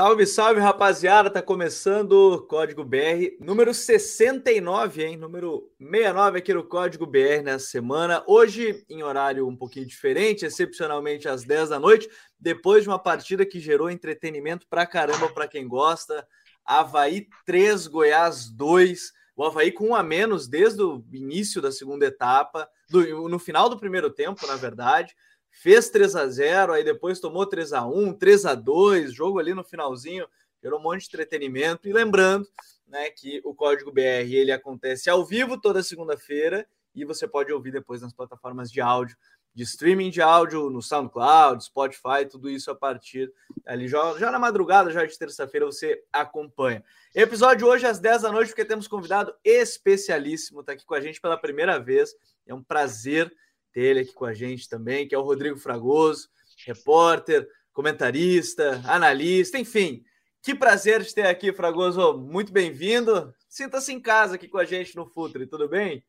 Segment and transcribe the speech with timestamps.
[0.00, 1.28] Salve, salve, rapaziada!
[1.28, 5.18] Tá começando o Código BR número 69, hein?
[5.18, 8.24] Número 69 aqui no Código BR nessa semana.
[8.26, 12.08] Hoje, em horário um pouquinho diferente, excepcionalmente às 10 da noite,
[12.40, 16.26] depois de uma partida que gerou entretenimento pra caramba para quem gosta.
[16.64, 19.12] Havaí 3, Goiás 2.
[19.36, 23.68] O Havaí com um a menos desde o início da segunda etapa, do, no final
[23.68, 25.14] do primeiro tempo, na verdade
[25.60, 29.52] fez 3 a 0 aí depois tomou 3 a 1 3 a 2 jogo ali
[29.52, 30.26] no finalzinho,
[30.62, 31.86] gerou um monte de entretenimento.
[31.86, 32.48] E lembrando
[32.88, 37.72] né, que o Código BR ele acontece ao vivo toda segunda-feira e você pode ouvir
[37.72, 39.16] depois nas plataformas de áudio,
[39.54, 43.30] de streaming de áudio, no SoundCloud, Spotify, tudo isso a partir
[43.66, 46.82] ali já, já na madrugada, já de terça-feira, você acompanha.
[47.14, 51.20] Episódio hoje às 10 da noite, porque temos convidado especialíssimo, está aqui com a gente
[51.20, 52.14] pela primeira vez.
[52.46, 53.30] É um prazer
[53.72, 56.28] ter ele aqui com a gente também, que é o Rodrigo Fragoso,
[56.66, 60.02] repórter, comentarista, analista, enfim.
[60.42, 62.16] Que prazer te ter aqui, Fragoso.
[62.16, 63.32] Muito bem-vindo.
[63.48, 66.02] Sinta-se em casa aqui com a gente no Futre, tudo bem?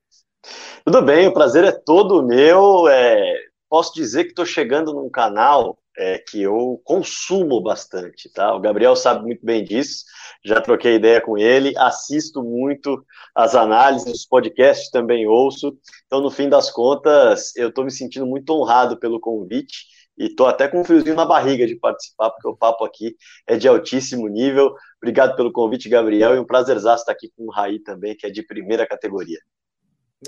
[0.86, 2.88] Tudo bem, o prazer é todo meu.
[2.88, 3.38] É...
[3.70, 8.56] Posso dizer que estou chegando num canal é, que eu consumo bastante, tá?
[8.56, 10.06] O Gabriel sabe muito bem disso
[10.44, 15.78] já troquei ideia com ele, assisto muito as análises, os podcasts também ouço.
[16.08, 19.86] Então, no fim das contas, eu estou me sentindo muito honrado pelo convite
[20.18, 23.16] e estou até com um friozinho na barriga de participar, porque o papo aqui
[23.48, 24.74] é de altíssimo nível.
[24.98, 28.30] Obrigado pelo convite, Gabriel, e um prazer estar aqui com o Raí também, que é
[28.30, 29.40] de primeira categoria.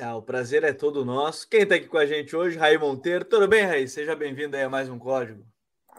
[0.01, 1.47] Ah, o prazer é todo nosso.
[1.47, 3.25] Quem está aqui com a gente hoje, Raí Monteiro.
[3.25, 3.87] Tudo bem, Raí?
[3.87, 5.52] Seja bem-vindo aí a mais um Código.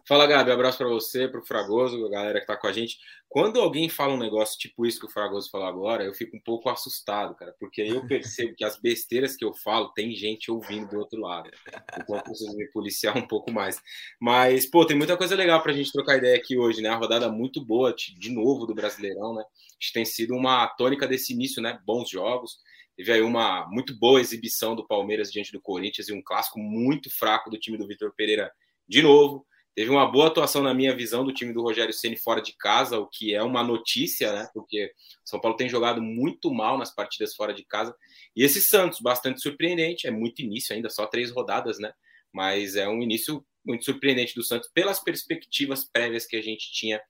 [0.07, 0.51] Fala, Gabi.
[0.51, 2.99] Abraço para você, para o Fragoso, a galera que está com a gente.
[3.27, 6.41] Quando alguém fala um negócio tipo isso que o Fragoso falou agora, eu fico um
[6.41, 10.91] pouco assustado, cara, porque eu percebo que as besteiras que eu falo tem gente ouvindo
[10.91, 11.51] do outro lado.
[11.99, 13.81] Então eu preciso me policiar um pouco mais.
[14.21, 16.91] Mas, pô, tem muita coisa legal para a gente trocar ideia aqui hoje, né?
[16.91, 19.43] A rodada muito boa, de novo, do Brasileirão, né?
[19.81, 21.79] Acho que tem sido uma tônica desse início, né?
[21.87, 22.59] Bons jogos.
[22.95, 27.11] Teve aí uma muito boa exibição do Palmeiras diante do Corinthians e um clássico muito
[27.11, 28.53] fraco do time do Vitor Pereira
[28.87, 29.47] de novo.
[29.75, 32.99] Teve uma boa atuação, na minha visão, do time do Rogério Ceni fora de casa,
[32.99, 34.49] o que é uma notícia, né?
[34.55, 34.93] Porque
[35.25, 37.95] São Paulo tem jogado muito mal nas partidas fora de casa.
[38.37, 41.93] E esse Santos, bastante surpreendente, é muito início ainda, só três rodadas, né?
[42.33, 47.01] Mas é um início muito surpreendente do Santos pelas perspectivas prévias que a gente tinha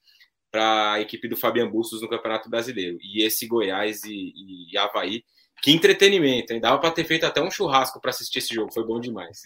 [0.50, 2.96] para a equipe do Fabian Bustos no Campeonato Brasileiro.
[3.02, 4.32] E esse Goiás e,
[4.70, 5.22] e Havaí,
[5.60, 6.60] que entretenimento, hein?
[6.60, 9.42] Dava para ter feito até um churrasco para assistir esse jogo, foi bom demais.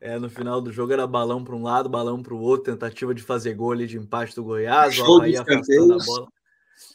[0.00, 3.14] É, no final do jogo era balão para um lado, balão para o outro, tentativa
[3.14, 6.28] de fazer gol ali de empate do Goiás, show o Havaí afastando a bola.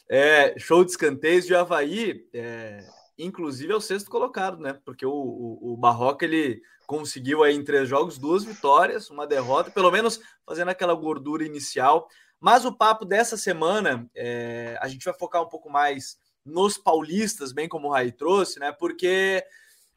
[0.08, 2.84] É, show de escanteios de Havaí, é,
[3.18, 4.78] inclusive é o sexto colocado, né?
[4.84, 9.70] Porque o, o, o Barroca ele conseguiu aí em três jogos duas vitórias, uma derrota,
[9.70, 12.08] pelo menos fazendo aquela gordura inicial.
[12.40, 17.52] Mas o papo dessa semana, é, a gente vai focar um pouco mais nos paulistas,
[17.52, 18.70] bem como o Rai trouxe, né?
[18.70, 19.42] Porque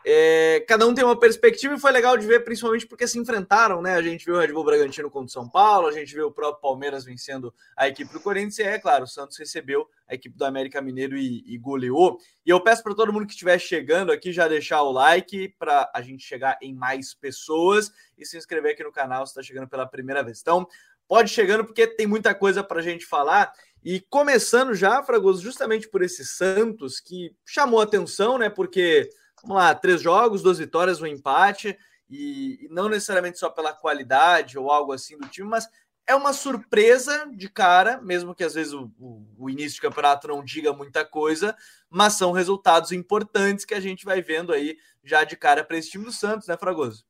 [0.09, 3.81] é, cada um tem uma perspectiva e foi legal de ver, principalmente porque se enfrentaram,
[3.81, 3.95] né?
[3.95, 6.31] A gente viu o Red Bull Bragantino contra o São Paulo, a gente viu o
[6.31, 10.37] próprio Palmeiras vencendo a equipe do Corinthians, e é claro, o Santos recebeu a equipe
[10.37, 12.17] do América Mineiro e, e goleou.
[12.45, 15.91] E eu peço para todo mundo que estiver chegando aqui já deixar o like para
[15.93, 19.67] a gente chegar em mais pessoas e se inscrever aqui no canal se está chegando
[19.67, 20.39] pela primeira vez.
[20.39, 20.65] Então,
[21.05, 23.51] pode chegando porque tem muita coisa para a gente falar.
[23.83, 28.49] E começando já, Fragoso, justamente por esse Santos que chamou atenção, né?
[28.49, 29.09] Porque
[29.43, 31.77] vamos lá, três jogos, duas vitórias, um empate,
[32.09, 35.67] e, e, não necessariamente só pela qualidade ou algo assim do time, mas
[36.07, 40.27] é uma surpresa de cara, mesmo que às vezes o, o, o início de campeonato
[40.27, 41.55] não diga muita coisa,
[41.89, 45.91] mas são resultados importantes que a gente vai vendo aí já de cara para esse
[45.91, 47.05] time do Santos, né, Fragoso?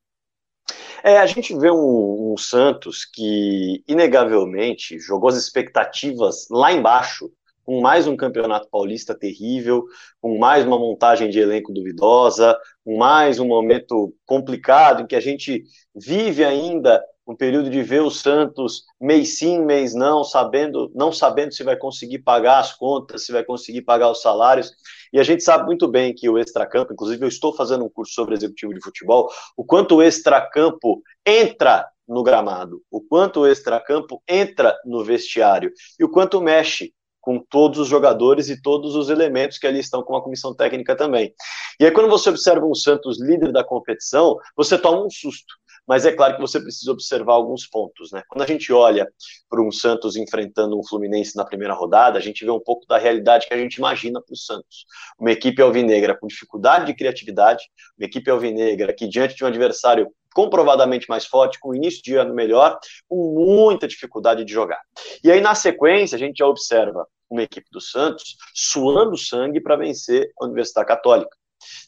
[1.04, 7.32] É, a gente vê um, um Santos que, inegavelmente, jogou as expectativas lá embaixo
[7.68, 9.84] com mais um campeonato paulista terrível,
[10.22, 15.20] com mais uma montagem de elenco duvidosa, com mais um momento complicado em que a
[15.20, 21.12] gente vive ainda um período de ver o Santos mês sim, mês não, sabendo, não
[21.12, 24.72] sabendo se vai conseguir pagar as contas, se vai conseguir pagar os salários.
[25.12, 28.14] E a gente sabe muito bem que o extracampo, inclusive eu estou fazendo um curso
[28.14, 34.24] sobre executivo de futebol, o quanto o extracampo entra no gramado, o quanto o extracampo
[34.26, 36.94] entra no vestiário e o quanto mexe
[37.28, 40.96] com todos os jogadores e todos os elementos que ali estão com a comissão técnica
[40.96, 41.34] também.
[41.78, 45.54] E aí, quando você observa um Santos líder da competição, você toma um susto.
[45.86, 48.24] Mas é claro que você precisa observar alguns pontos, né?
[48.30, 49.06] Quando a gente olha
[49.50, 52.98] para um Santos enfrentando um Fluminense na primeira rodada, a gente vê um pouco da
[52.98, 54.86] realidade que a gente imagina para o Santos.
[55.20, 57.62] Uma equipe alvinegra com dificuldade de criatividade,
[58.00, 62.34] uma equipe alvinegra que, diante de um adversário comprovadamente mais forte, com início de ano
[62.34, 64.80] melhor, com muita dificuldade de jogar.
[65.22, 69.76] E aí, na sequência, a gente já observa uma equipe do Santos suando sangue para
[69.76, 71.36] vencer a Universidade Católica,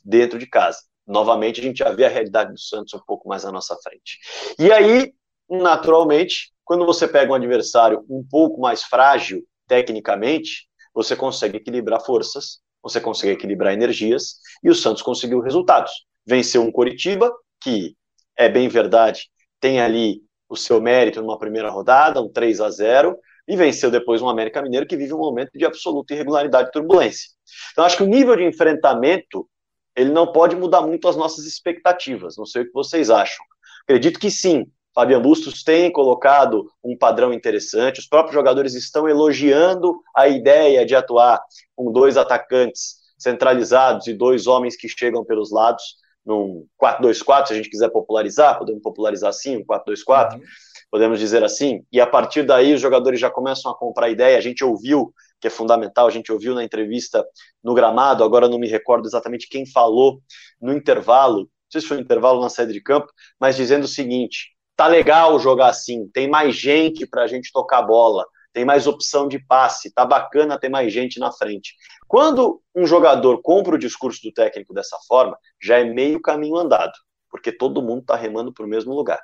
[0.04, 0.80] dentro de casa.
[1.08, 4.20] Novamente, a gente já vê a realidade do Santos um pouco mais à nossa frente.
[4.60, 5.14] E aí,
[5.50, 12.60] naturalmente, quando você pega um adversário um pouco mais frágil tecnicamente, você consegue equilibrar forças,
[12.82, 15.92] você consegue equilibrar energias, e o Santos conseguiu resultados.
[16.26, 17.32] Venceu um Coritiba,
[17.62, 17.96] que
[18.38, 23.18] é bem verdade, tem ali o seu mérito numa primeira rodada, um 3 a 0
[23.50, 27.30] e venceu depois um América Mineiro que vive um momento de absoluta irregularidade e turbulência.
[27.72, 29.50] Então, acho que o nível de enfrentamento
[29.96, 32.38] ele não pode mudar muito as nossas expectativas.
[32.38, 33.44] Não sei o que vocês acham.
[33.84, 34.68] Acredito que sim.
[34.94, 38.00] Fabian Bustos tem colocado um padrão interessante.
[38.00, 41.42] Os próprios jogadores estão elogiando a ideia de atuar
[41.76, 45.84] com dois atacantes centralizados e dois homens que chegam pelos lados
[46.26, 50.42] num 4-2-4, se a gente quiser popularizar, podemos popularizar assim, um 4-2-4, uhum.
[50.92, 54.42] Podemos dizer assim, e a partir daí os jogadores já começam a comprar ideia, a
[54.42, 57.26] gente ouviu, que é fundamental, a gente ouviu na entrevista
[57.64, 60.22] no gramado, agora não me recordo exatamente quem falou
[60.62, 63.08] no intervalo, não sei se foi no intervalo na saída de campo,
[63.40, 67.82] mas dizendo o seguinte, tá legal jogar assim, tem mais gente para a gente tocar
[67.84, 71.76] bola, tem mais opção de passe, tá bacana ter mais gente na frente.
[72.08, 76.94] Quando um jogador compra o discurso do técnico dessa forma, já é meio caminho andado,
[77.30, 79.20] porque todo mundo está remando para o mesmo lugar.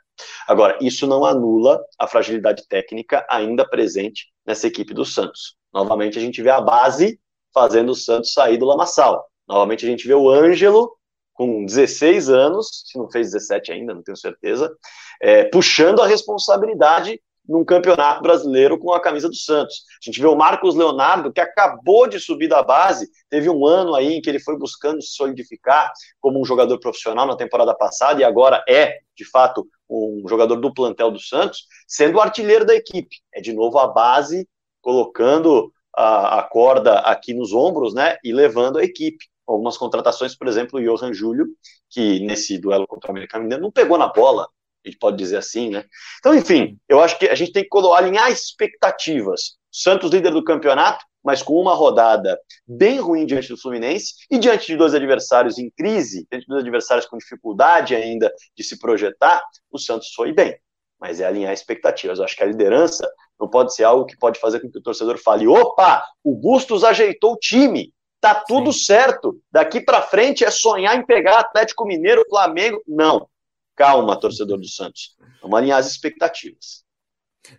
[0.48, 5.56] Agora, isso não anula a fragilidade técnica ainda presente nessa equipe do Santos.
[5.74, 7.20] Novamente, a gente vê a base
[7.54, 9.26] fazendo o Santos sair do lamaçal.
[9.48, 10.92] Novamente, a gente vê o Ângelo,
[11.34, 14.74] com 16 anos, se não fez 17 ainda, não tenho certeza,
[15.22, 19.84] é, puxando a responsabilidade num campeonato brasileiro com a camisa do Santos.
[20.02, 23.96] A gente vê o Marcos Leonardo, que acabou de subir da base, teve um ano
[23.96, 28.22] aí em que ele foi buscando se solidificar como um jogador profissional na temporada passada
[28.22, 32.76] e agora é, de fato, um jogador do plantel do Santos, sendo o artilheiro da
[32.76, 33.18] equipe.
[33.34, 34.48] É de novo a base
[34.82, 39.26] colocando a, a corda aqui nos ombros, né, e levando a equipe.
[39.48, 41.48] Algumas contratações, por exemplo, o Johan Júlio,
[41.90, 44.48] que nesse duelo contra o América Mineiro não pegou na bola,
[44.86, 45.84] a gente pode dizer assim, né?
[46.20, 49.58] Então, enfim, eu acho que a gente tem que alinhar expectativas.
[49.72, 54.68] Santos líder do campeonato, mas com uma rodada bem ruim diante do Fluminense e diante
[54.68, 59.42] de dois adversários em crise, diante de dois adversários com dificuldade ainda de se projetar,
[59.72, 60.56] o Santos foi bem.
[61.00, 62.20] Mas é alinhar expectativas.
[62.20, 63.10] Eu acho que a liderança
[63.40, 66.84] não pode ser algo que pode fazer com que o torcedor fale: opa, o Bustos
[66.84, 67.92] ajeitou o time,
[68.22, 68.86] tá tudo Sim.
[68.86, 69.38] certo.
[69.52, 72.82] Daqui para frente é sonhar em pegar Atlético Mineiro, Flamengo.
[72.88, 73.28] Não.
[73.76, 75.18] Calma, torcedor do Santos.
[75.42, 76.86] Vamos alinhar as expectativas.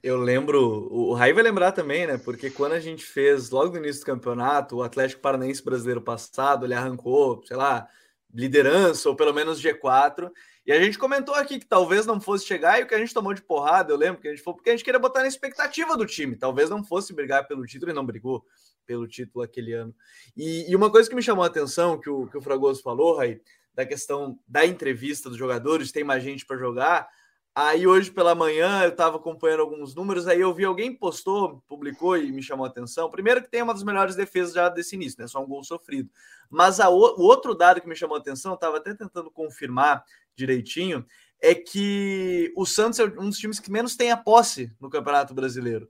[0.03, 2.19] Eu lembro, o Raí vai lembrar também, né?
[2.19, 6.65] Porque quando a gente fez, logo no início do campeonato, o Atlético Paranaense brasileiro passado,
[6.65, 7.87] ele arrancou, sei lá,
[8.33, 10.31] liderança, ou pelo menos G4.
[10.67, 13.15] E a gente comentou aqui que talvez não fosse chegar, e o que a gente
[13.15, 15.29] tomou de porrada, eu lembro que a gente foi porque a gente queria botar na
[15.29, 16.35] expectativa do time.
[16.35, 18.45] Talvez não fosse brigar pelo título, e não brigou
[18.85, 19.95] pelo título aquele ano.
[20.37, 23.17] E, e uma coisa que me chamou a atenção, que o, que o Fragoso falou,
[23.17, 23.41] Raí,
[23.77, 27.07] da questão da entrevista dos jogadores, tem mais gente para jogar.
[27.55, 32.17] Aí hoje pela manhã eu estava acompanhando alguns números, aí eu vi alguém postou, publicou
[32.17, 33.11] e me chamou a atenção.
[33.11, 35.27] Primeiro que tem uma das melhores defesas já desse início, né?
[35.27, 36.11] Só um gol sofrido.
[36.51, 40.03] Mas a, o outro dado que me chamou a atenção, estava até tentando confirmar
[40.35, 41.05] direitinho,
[41.41, 45.35] é que o Santos é um dos times que menos tem a posse no Campeonato
[45.35, 45.89] Brasileiro.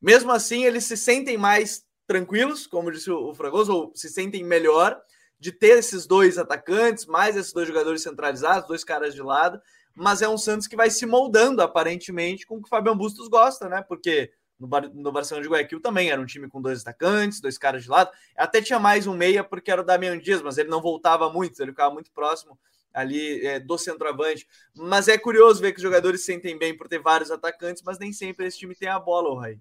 [0.00, 5.00] Mesmo assim, eles se sentem mais tranquilos, como disse o Fragoso, ou se sentem melhor
[5.38, 9.60] de ter esses dois atacantes, mais esses dois jogadores centralizados, dois caras de lado,
[9.94, 13.28] mas é um Santos que vai se moldando aparentemente com o que o Fabian Bustos
[13.28, 13.82] gosta, né?
[13.82, 17.58] Porque no, Bar no Barcelona de Guayaquil também era um time com dois atacantes, dois
[17.58, 20.68] caras de lado, até tinha mais um meia porque era o Damian Dias, mas ele
[20.68, 22.58] não voltava muito, ele ficava muito próximo
[22.92, 24.46] ali é, do centroavante.
[24.74, 27.98] Mas é curioso ver que os jogadores se sentem bem por ter vários atacantes, mas
[27.98, 29.60] nem sempre esse time tem a bola, o Rai.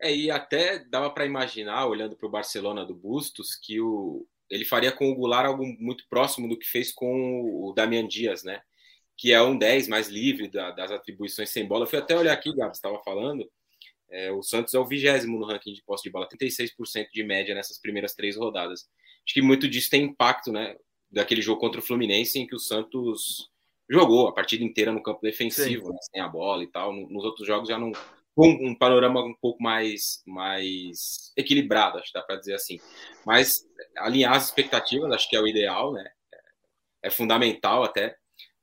[0.00, 4.64] É, e até dava para imaginar, olhando para o Barcelona do Bustos, que o, ele
[4.64, 8.62] faria com o Goulart algo muito próximo do que fez com o Damian Dias, né?
[9.16, 11.84] Que é um 10 mais livre da, das atribuições sem bola.
[11.84, 13.48] Eu fui até olhar aqui, Gabs, estava falando.
[14.10, 17.54] É, o Santos é o vigésimo no ranking de posse de bola, 36% de média
[17.54, 18.88] nessas primeiras três rodadas.
[19.26, 20.76] Acho que muito disso tem impacto, né?
[21.10, 23.50] Daquele jogo contra o Fluminense, em que o Santos
[23.90, 26.92] jogou a partida inteira no campo defensivo, né, sem a bola e tal.
[26.92, 27.92] Nos outros jogos já não,
[28.38, 32.78] um, um panorama um pouco mais, mais equilibrado, acho que dá para dizer assim.
[33.26, 33.66] Mas
[33.96, 36.08] alinhar as expectativas, acho que é o ideal, né?
[37.02, 38.16] É fundamental até,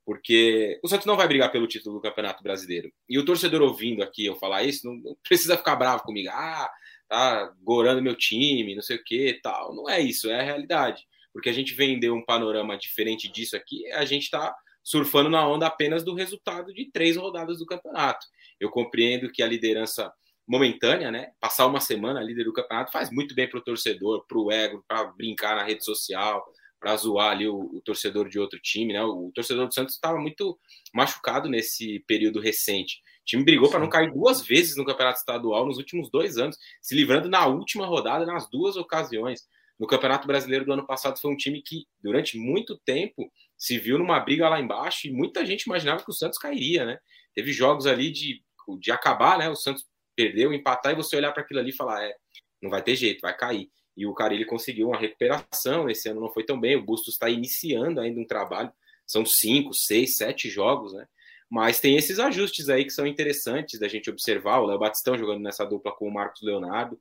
[0.05, 2.91] porque o Santos não vai brigar pelo título do Campeonato Brasileiro.
[3.10, 6.29] E o torcedor ouvindo aqui eu falar isso, não, precisa ficar bravo comigo.
[6.32, 6.70] Ah,
[7.10, 9.75] tá gorando meu time, não sei o que, tal.
[9.75, 11.05] Não é isso, é a realidade.
[11.34, 15.65] Porque a gente vendeu um panorama diferente disso aqui, a gente tá surfando na onda
[15.65, 18.25] apenas do resultado de três rodadas do campeonato.
[18.60, 20.12] Eu compreendo que a liderança
[20.48, 21.32] momentânea, né?
[21.40, 24.84] Passar uma semana líder do campeonato faz muito bem para o torcedor, para o ego,
[24.88, 26.46] para brincar na rede social,
[26.80, 29.04] para zoar ali o, o, torcedor de outro time, né?
[29.04, 30.58] O, o torcedor do Santos estava muito
[30.94, 33.02] machucado nesse período recente.
[33.22, 36.58] O time brigou para não cair duas vezes no campeonato estadual nos últimos dois anos,
[36.82, 39.42] se livrando na última rodada nas duas ocasiões.
[39.80, 43.98] No Campeonato Brasileiro do ano passado foi um time que, durante muito tempo, se viu
[43.98, 46.98] numa briga lá embaixo e muita gente imaginava que o Santos cairia, né?
[47.34, 48.42] Teve jogos ali de,
[48.79, 49.50] de acabar, né?
[49.50, 52.15] O Santos perdeu, empatar e você olhar para aquilo ali e falar: é,
[52.62, 53.69] não vai ter jeito, vai cair.
[53.95, 55.89] E o Carilli conseguiu uma recuperação.
[55.89, 56.75] Esse ano não foi tão bem.
[56.75, 58.72] O Bustos está iniciando ainda um trabalho.
[59.07, 61.07] São cinco, seis, sete jogos, né?
[61.50, 64.60] Mas tem esses ajustes aí que são interessantes da gente observar.
[64.60, 67.00] O Léo Batistão jogando nessa dupla com o Marcos Leonardo.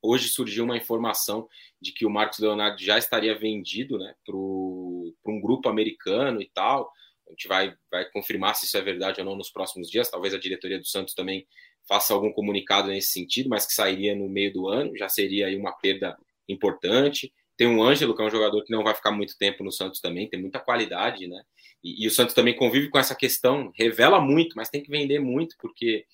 [0.00, 1.48] Hoje surgiu uma informação
[1.80, 6.90] de que o Marcos Leonardo já estaria vendido né, para um grupo americano e tal.
[7.26, 10.10] A gente vai, vai confirmar se isso é verdade ou não nos próximos dias.
[10.10, 11.46] Talvez a diretoria do Santos também
[11.88, 15.56] faça algum comunicado nesse sentido, mas que sairia no meio do ano, já seria aí
[15.56, 16.16] uma perda
[16.48, 17.32] importante.
[17.56, 20.00] Tem o Ângelo, que é um jogador que não vai ficar muito tempo no Santos
[20.00, 21.42] também, tem muita qualidade, né?
[21.82, 25.20] E, e, o Santos também convive com essa questão, revela muito, mas tem que vender
[25.20, 26.06] muito, porque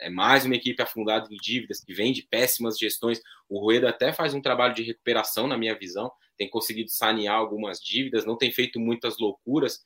[0.00, 3.20] é mais uma equipe afundada em dívidas, que vem de péssimas gestões.
[3.48, 7.80] O Rueda até faz um trabalho de recuperação, na minha visão, tem conseguido sanear algumas
[7.80, 9.84] dívidas, não tem feito muitas loucuras,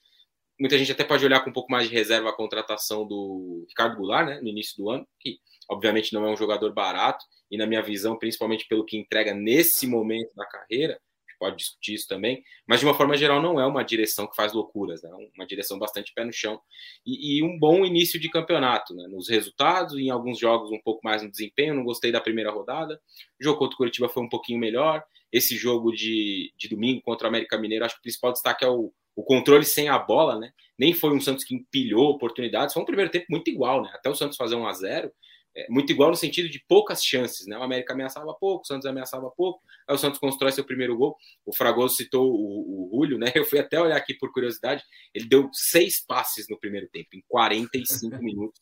[0.60, 3.96] muita gente até pode olhar com um pouco mais de reserva a contratação do Ricardo
[3.96, 5.38] Goulart, né, no início do ano, que
[5.68, 9.86] obviamente não é um jogador barato, e na minha visão, principalmente pelo que entrega nesse
[9.86, 11.00] momento da carreira,
[11.40, 14.52] pode discutir isso também, mas de uma forma geral não é uma direção que faz
[14.52, 15.10] loucuras, né?
[15.34, 16.60] uma direção bastante pé no chão
[17.04, 19.08] e, e um bom início de campeonato, né?
[19.08, 23.00] nos resultados, em alguns jogos um pouco mais no desempenho, não gostei da primeira rodada,
[23.40, 25.02] o jogo contra o Curitiba foi um pouquinho melhor,
[25.32, 28.68] esse jogo de, de domingo contra o América Mineiro, acho que o principal destaque é
[28.68, 30.52] o, o controle sem a bola, né?
[30.78, 33.90] Nem foi um Santos que empilhou oportunidades, foi um primeiro tempo muito igual, né?
[33.94, 35.12] Até o Santos fazer 1 a 0
[35.56, 37.58] é, muito igual no sentido de poucas chances, né?
[37.58, 41.16] O América ameaçava pouco, o Santos ameaçava pouco, aí o Santos constrói seu primeiro gol.
[41.44, 43.26] O Fragoso citou o, o Julio, né?
[43.34, 47.22] Eu fui até olhar aqui por curiosidade, ele deu seis passes no primeiro tempo, em
[47.28, 48.60] 45 minutos.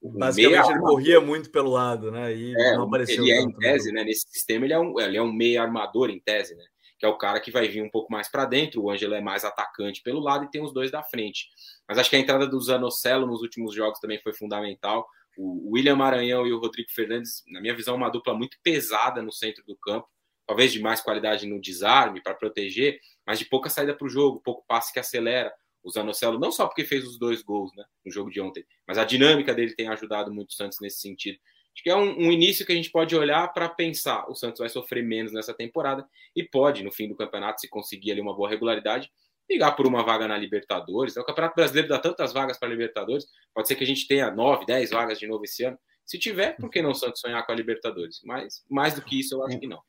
[0.00, 2.32] Basicamente ele corria muito pelo lado, né?
[2.32, 3.24] E é, não apareceu.
[3.24, 4.04] Ele é em tese, né?
[4.04, 6.64] Nesse sistema ele é um, ele é um meio armador em tese, né?
[6.98, 8.82] Que é o cara que vai vir um pouco mais para dentro.
[8.82, 11.48] O Ângelo é mais atacante pelo lado e tem os dois da frente.
[11.88, 15.06] Mas acho que a entrada do Zanocelo nos últimos jogos também foi fundamental.
[15.36, 19.32] O William Maranhão e o Rodrigo Fernandes, na minha visão, uma dupla muito pesada no
[19.32, 20.08] centro do campo.
[20.46, 24.40] Talvez de mais qualidade no desarme para proteger, mas de pouca saída para o jogo,
[24.40, 25.52] pouco passe que acelera.
[25.84, 28.98] O Zanocelo, não só porque fez os dois gols né, no jogo de ontem, mas
[28.98, 31.38] a dinâmica dele tem ajudado muito o Santos nesse sentido.
[31.78, 34.58] Acho que é um, um início que a gente pode olhar para pensar: o Santos
[34.58, 36.04] vai sofrer menos nessa temporada
[36.34, 39.08] e pode, no fim do campeonato, se conseguir ali uma boa regularidade,
[39.48, 41.16] ligar por uma vaga na Libertadores.
[41.16, 44.66] O Campeonato Brasileiro dá tantas vagas para Libertadores, pode ser que a gente tenha nove,
[44.66, 45.78] dez vagas de novo esse ano.
[46.04, 48.20] Se tiver, por que não o Santos sonhar com a Libertadores?
[48.24, 49.80] Mas mais do que isso, eu acho que não.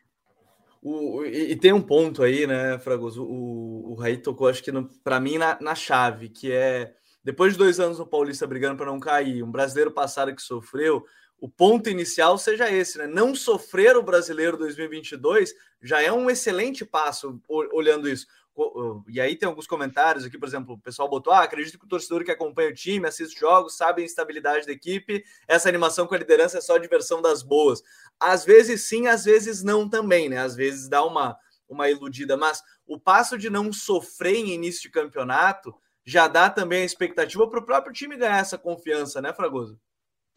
[0.83, 3.23] O, e, tem um ponto aí, né, Fragoso?
[3.23, 4.71] O, o Raí tocou, acho que
[5.03, 6.93] para mim, na, na chave, que é
[7.23, 11.03] depois de dois anos no Paulista brigando para não cair, um brasileiro passado que sofreu,
[11.41, 13.07] o ponto inicial seja esse, né?
[13.07, 18.27] Não sofrer o brasileiro 2022 já é um excelente passo olhando isso.
[19.07, 21.87] E aí tem alguns comentários aqui, por exemplo, o pessoal botou: ah, acredito que o
[21.89, 26.15] torcedor que acompanha o time, assiste jogos, sabe a instabilidade da equipe, essa animação com
[26.15, 27.81] a liderança é só diversão das boas.
[28.19, 30.39] Às vezes sim, às vezes não também, né?
[30.39, 31.37] Às vezes dá uma,
[31.69, 36.81] uma iludida, mas o passo de não sofrer em início de campeonato já dá também
[36.81, 39.79] a expectativa para o próprio time ganhar essa confiança, né, Fragoso?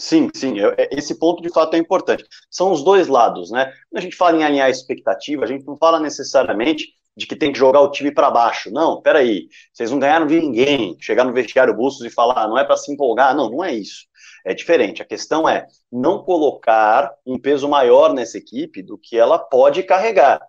[0.02, 2.24] Sim, sim, é, esse ponto de fato é importante.
[2.50, 3.66] São os dois lados, né?
[3.88, 7.52] Quando a gente fala em alinhar expectativa, a gente não fala necessariamente de que tem
[7.52, 8.68] que jogar o time para baixo.
[8.72, 10.96] Não, peraí, vocês não ganharam de ninguém.
[11.00, 13.32] Chegar no vestiário Bustos e falar, ah, não é para se empolgar.
[13.36, 14.06] Não, não é isso.
[14.44, 15.00] É diferente.
[15.00, 20.40] A questão é não colocar um peso maior nessa equipe do que ela pode carregar.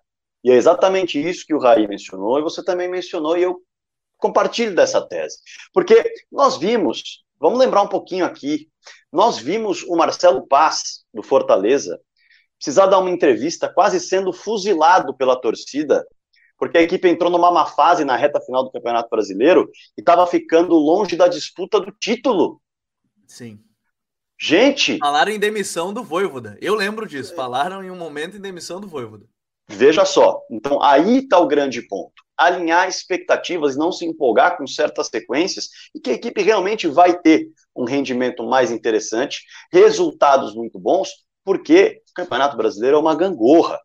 [0.44, 3.62] E é exatamente isso que o Raí mencionou, e você também mencionou, e eu
[4.18, 5.38] compartilho dessa tese.
[5.72, 8.70] Porque nós vimos, vamos lembrar um pouquinho aqui,
[9.12, 12.00] nós vimos o Marcelo Paz, do Fortaleza,
[12.58, 16.08] precisar dar uma entrevista quase sendo fuzilado pela torcida,
[16.58, 20.26] porque a equipe entrou numa má fase na reta final do Campeonato Brasileiro e estava
[20.26, 22.62] ficando longe da disputa do título.
[23.28, 23.60] Sim.
[24.40, 24.98] Gente.
[24.98, 26.58] Falaram em demissão do Voivoda.
[26.62, 27.36] Eu lembro disso.
[27.36, 29.26] Falaram em um momento em demissão do Voivoda.
[29.68, 30.42] Veja só.
[30.52, 32.14] Então, aí está o grande ponto.
[32.38, 37.50] Alinhar expectativas não se empolgar com certas sequências e que a equipe realmente vai ter
[37.76, 41.10] um rendimento mais interessante, resultados muito bons,
[41.44, 43.80] porque o Campeonato Brasileiro é uma gangorra.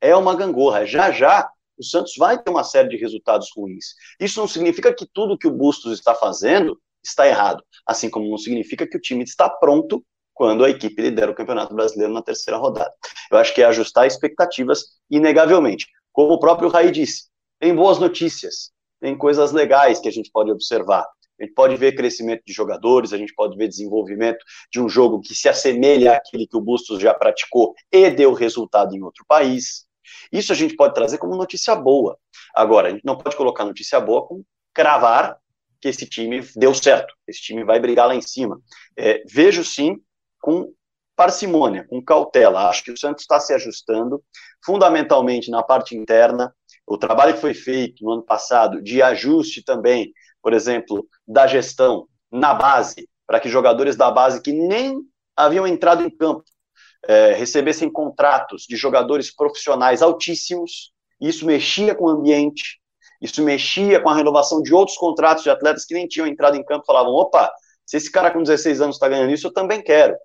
[0.00, 0.84] É uma gangorra.
[0.84, 1.48] Já já,
[1.78, 3.94] o Santos vai ter uma série de resultados ruins.
[4.20, 8.38] Isso não significa que tudo que o Bustos está fazendo está errado, assim como não
[8.38, 12.58] significa que o time está pronto quando a equipe lidera o Campeonato Brasileiro na terceira
[12.58, 12.92] rodada.
[13.30, 15.86] Eu acho que é ajustar expectativas, inegavelmente.
[16.12, 17.24] Como o próprio Raí disse,
[17.58, 18.70] tem boas notícias,
[19.00, 21.06] tem coisas legais que a gente pode observar.
[21.40, 25.20] A gente pode ver crescimento de jogadores, a gente pode ver desenvolvimento de um jogo
[25.20, 29.86] que se assemelha àquele que o Bustos já praticou e deu resultado em outro país.
[30.30, 32.16] Isso a gente pode trazer como notícia boa.
[32.54, 34.42] Agora, a gente não pode colocar notícia boa com
[34.74, 35.36] cravar
[35.80, 38.60] que esse time deu certo, esse time vai brigar lá em cima.
[38.96, 39.96] É, vejo sim
[40.42, 40.70] com
[41.16, 42.68] parcimônia, com cautela.
[42.68, 44.22] Acho que o Santos está se ajustando,
[44.62, 46.54] fundamentalmente na parte interna.
[46.86, 52.08] O trabalho que foi feito no ano passado de ajuste também, por exemplo, da gestão
[52.30, 54.98] na base, para que jogadores da base que nem
[55.36, 56.44] haviam entrado em campo
[57.06, 62.80] é, recebessem contratos de jogadores profissionais altíssimos, isso mexia com o ambiente,
[63.20, 66.64] isso mexia com a renovação de outros contratos de atletas que nem tinham entrado em
[66.64, 67.50] campo, falavam, opa,
[67.86, 70.16] se esse cara com 16 anos está ganhando isso, eu também quero.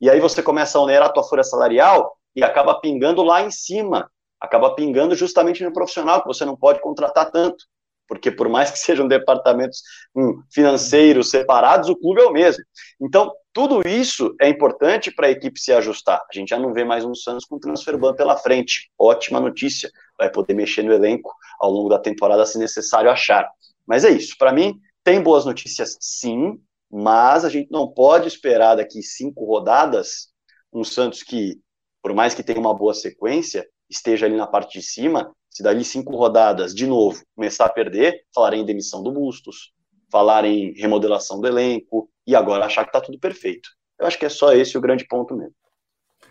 [0.00, 3.50] E aí você começa a onerar a tua folha salarial e acaba pingando lá em
[3.50, 7.64] cima, acaba pingando justamente no profissional, que você não pode contratar tanto,
[8.06, 9.82] porque por mais que sejam departamentos
[10.14, 12.64] hum, financeiros separados, o clube é o mesmo.
[13.00, 16.18] Então, tudo isso é importante para a equipe se ajustar.
[16.18, 18.90] A gente já não vê mais um Santos com transfer ban pela frente.
[18.96, 19.90] Ótima notícia.
[20.16, 23.48] Vai poder mexer no elenco ao longo da temporada se necessário achar.
[23.86, 24.36] Mas é isso.
[24.38, 26.60] Para mim, tem boas notícias sim,
[26.90, 30.28] mas a gente não pode esperar daqui cinco rodadas
[30.72, 31.60] um Santos que,
[32.02, 35.34] por mais que tenha uma boa sequência, esteja ali na parte de cima.
[35.50, 39.72] Se dali cinco rodadas, de novo, começar a perder, falar em demissão do Bustos,
[40.10, 43.68] falar em remodelação do elenco e agora achar que está tudo perfeito.
[43.98, 45.54] Eu acho que é só esse o grande ponto mesmo.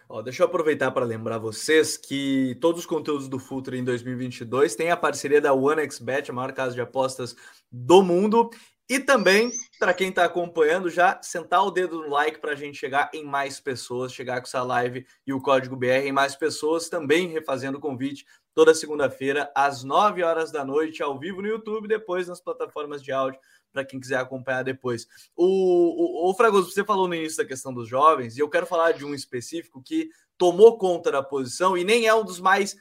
[0.10, 4.76] Ó, deixa eu aproveitar para lembrar vocês que todos os conteúdos do Futre em 2022
[4.76, 7.36] têm a parceria da OneXBet, a maior casa de apostas
[7.70, 8.50] do mundo.
[8.90, 12.78] E também, para quem está acompanhando, já sentar o dedo no like para a gente
[12.78, 16.88] chegar em mais pessoas, chegar com essa live e o código BR em mais pessoas,
[16.88, 21.88] também refazendo o convite toda segunda-feira, às 9 horas da noite, ao vivo no YouTube,
[21.88, 23.40] depois nas plataformas de áudio,
[23.72, 25.06] para quem quiser acompanhar depois.
[25.36, 28.66] O, o, o Fragoso, você falou no início da questão dos jovens, e eu quero
[28.66, 32.76] falar de um específico que tomou conta da posição e nem é um dos mais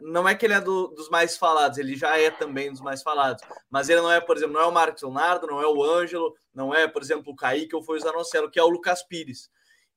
[0.00, 3.02] não é que ele é do, dos mais falados, ele já é também dos mais
[3.02, 5.82] falados, mas ele não é, por exemplo, não é o Marcos Leonardo, não é o
[5.82, 9.02] Ângelo, não é, por exemplo, o Kaique ou foi o Zanocelo, que é o Lucas
[9.02, 9.50] Pires.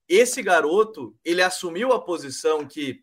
[0.09, 3.01] Esse garoto, ele assumiu a posição que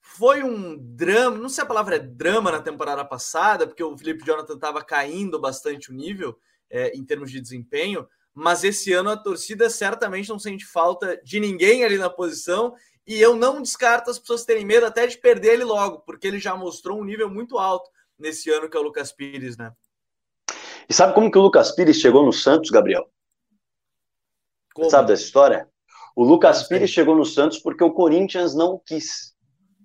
[0.00, 4.24] foi um drama, não sei a palavra é drama na temporada passada, porque o Felipe
[4.24, 6.38] Jonathan estava caindo bastante o nível
[6.70, 11.40] é, em termos de desempenho, mas esse ano a torcida certamente não sente falta de
[11.40, 12.74] ninguém ali na posição
[13.06, 16.38] e eu não descarto as pessoas terem medo até de perder ele logo, porque ele
[16.38, 19.72] já mostrou um nível muito alto nesse ano que é o Lucas Pires, né?
[20.88, 23.08] E sabe como que o Lucas Pires chegou no Santos, Gabriel?
[24.74, 24.90] Como?
[24.90, 25.68] Sabe dessa história?
[26.16, 29.34] O Lucas Pires chegou no Santos porque o Corinthians não quis.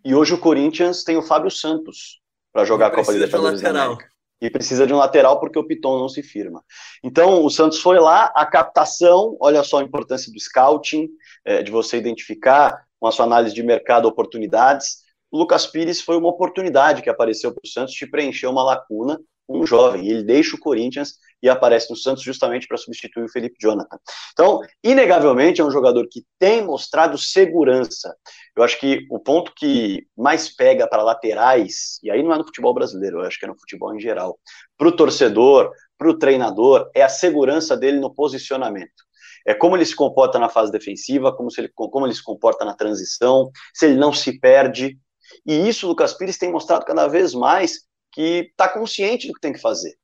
[0.03, 2.21] E hoje o Corinthians tem o Fábio Santos
[2.53, 4.09] para jogar a Copa Libertadores da América.
[4.41, 6.63] E precisa de um lateral porque o Piton não se firma.
[7.03, 11.09] Então, o Santos foi lá, a captação, olha só a importância do scouting,
[11.43, 14.97] é, de você identificar com a sua análise de mercado, oportunidades.
[15.31, 19.19] O Lucas Pires foi uma oportunidade que apareceu para o Santos de preencher uma lacuna
[19.49, 20.07] um jovem.
[20.07, 23.97] Ele deixa o Corinthians e aparece no Santos justamente para substituir o Felipe Jonathan.
[24.33, 28.15] Então, inegavelmente, é um jogador que tem mostrado segurança.
[28.55, 32.45] Eu acho que o ponto que mais pega para laterais, e aí não é no
[32.45, 34.37] futebol brasileiro, eu acho que é no futebol em geral,
[34.77, 39.08] para o torcedor, para o treinador, é a segurança dele no posicionamento
[39.45, 42.73] é como ele se comporta na fase defensiva, como, ele, como ele se comporta na
[42.73, 44.97] transição, se ele não se perde.
[45.45, 49.41] E isso o Lucas Pires tem mostrado cada vez mais que está consciente do que
[49.41, 49.95] tem que fazer,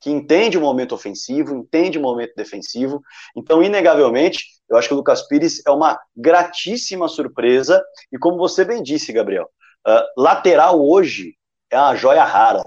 [0.00, 3.00] que entende o momento ofensivo, entende o momento defensivo.
[3.36, 7.82] Então, inegavelmente, eu acho que o Lucas Pires é uma gratíssima surpresa.
[8.12, 9.48] E como você bem disse, Gabriel,
[9.86, 11.36] uh, lateral hoje
[11.70, 12.64] é uma joia rara.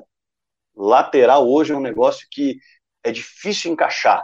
[0.76, 2.58] Lateral hoje é um negócio que
[3.04, 4.24] é difícil encaixar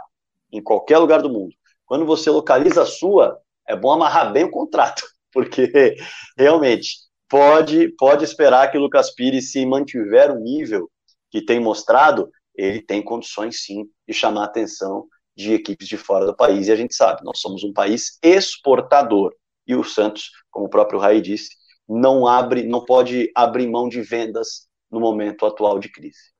[0.52, 1.54] em qualquer lugar do mundo
[1.86, 5.96] quando você localiza a sua, é bom amarrar bem o contrato, porque
[6.36, 6.96] realmente
[7.28, 10.90] pode, pode esperar que o Lucas Pires, se mantiver o nível
[11.30, 16.26] que tem mostrado, ele tem condições sim de chamar a atenção de equipes de fora
[16.26, 16.68] do país.
[16.68, 19.34] E a gente sabe, nós somos um país exportador.
[19.66, 21.48] E o Santos, como o próprio Raí disse,
[21.88, 26.33] não abre, não pode abrir mão de vendas no momento atual de crise.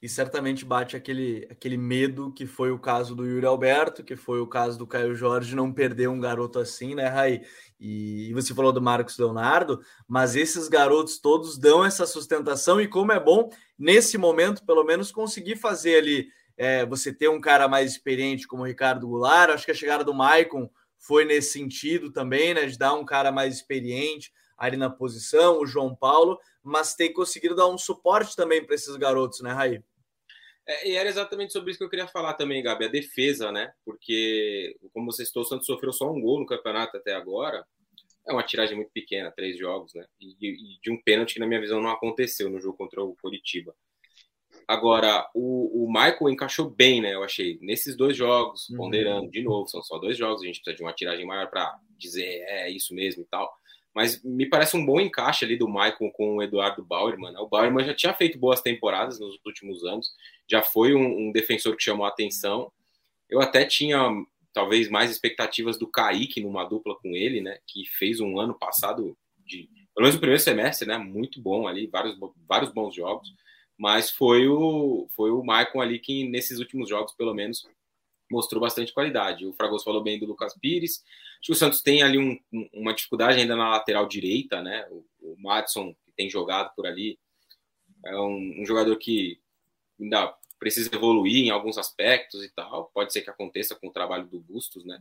[0.00, 4.40] E certamente bate aquele, aquele medo que foi o caso do Yuri Alberto, que foi
[4.40, 7.42] o caso do Caio Jorge, não perder um garoto assim, né, Raí?
[7.80, 12.88] E, e você falou do Marcos Leonardo, mas esses garotos todos dão essa sustentação e
[12.88, 17.68] como é bom, nesse momento, pelo menos, conseguir fazer ali, é, você ter um cara
[17.68, 20.68] mais experiente como o Ricardo Goulart, acho que a chegada do Maicon
[20.98, 25.66] foi nesse sentido também, né, de dar um cara mais experiente ali na posição, o
[25.66, 29.82] João Paulo, mas tem conseguido dar um suporte também para esses garotos, né, Raí?
[30.66, 33.72] É, e era exatamente sobre isso que eu queria falar também, Gabi, a defesa, né?
[33.84, 37.64] Porque, como você citou, o Santos sofreu só um gol no campeonato até agora.
[38.26, 40.04] É uma tiragem muito pequena, três jogos, né?
[40.20, 43.14] E, e de um pênalti que, na minha visão, não aconteceu no jogo contra o
[43.22, 43.72] Coritiba.
[44.66, 47.14] Agora, o, o Michael encaixou bem, né?
[47.14, 47.56] Eu achei.
[47.62, 48.76] Nesses dois jogos, uhum.
[48.76, 51.78] ponderando, de novo, são só dois jogos, a gente precisa de uma tiragem maior para
[51.96, 53.56] dizer é isso mesmo e tal.
[53.96, 57.32] Mas me parece um bom encaixe ali do Michael com o Eduardo Bauerman.
[57.32, 57.38] Né?
[57.38, 60.12] O Bauerman já tinha feito boas temporadas nos últimos anos,
[60.46, 62.70] já foi um, um defensor que chamou a atenção.
[63.26, 63.98] Eu até tinha
[64.52, 67.58] talvez mais expectativas do Kaique numa dupla com ele, né?
[67.66, 70.98] Que fez um ano passado de pelo menos o primeiro semestre, né?
[70.98, 73.32] Muito bom ali, vários, vários bons jogos.
[73.78, 77.66] Mas foi o foi o Maicon ali que nesses últimos jogos, pelo menos,
[78.30, 79.46] mostrou bastante qualidade.
[79.46, 81.02] O Fragoso falou bem do Lucas Pires.
[81.46, 84.84] Acho que o Santos tem ali um, uma dificuldade ainda na lateral direita, né?
[84.90, 87.16] O, o Madison, que tem jogado por ali,
[88.04, 89.38] é um, um, jogador que
[90.00, 92.90] ainda precisa evoluir em alguns aspectos e tal.
[92.92, 95.00] Pode ser que aconteça com o trabalho do Bustos, né?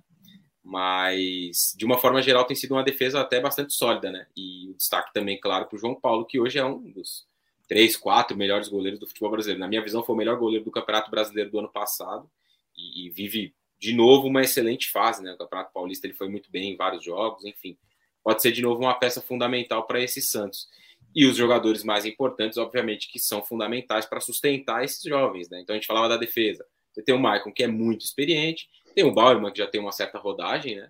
[0.64, 4.28] Mas, de uma forma geral, tem sido uma defesa até bastante sólida, né?
[4.38, 7.26] E o destaque também, claro, para o João Paulo, que hoje é um dos
[7.68, 9.62] três, quatro melhores goleiros do futebol brasileiro.
[9.62, 12.30] Na minha visão, foi o melhor goleiro do Campeonato Brasileiro do ano passado
[12.78, 15.34] e, e, vive de novo uma excelente fase, né?
[15.34, 17.78] O Campeonato Paulista ele foi muito bem em vários jogos, enfim,
[18.24, 20.68] pode ser de novo uma peça fundamental para esse Santos.
[21.16, 25.62] E os jogadores mais importantes, obviamente, que são fundamentais para sustentar esses jovens, né?
[25.62, 26.66] Então a gente falava da defesa.
[26.92, 29.92] Você tem o Maicon, que é muito experiente, tem o Bauerman, que já tem uma
[29.92, 30.90] certa rodagem, né?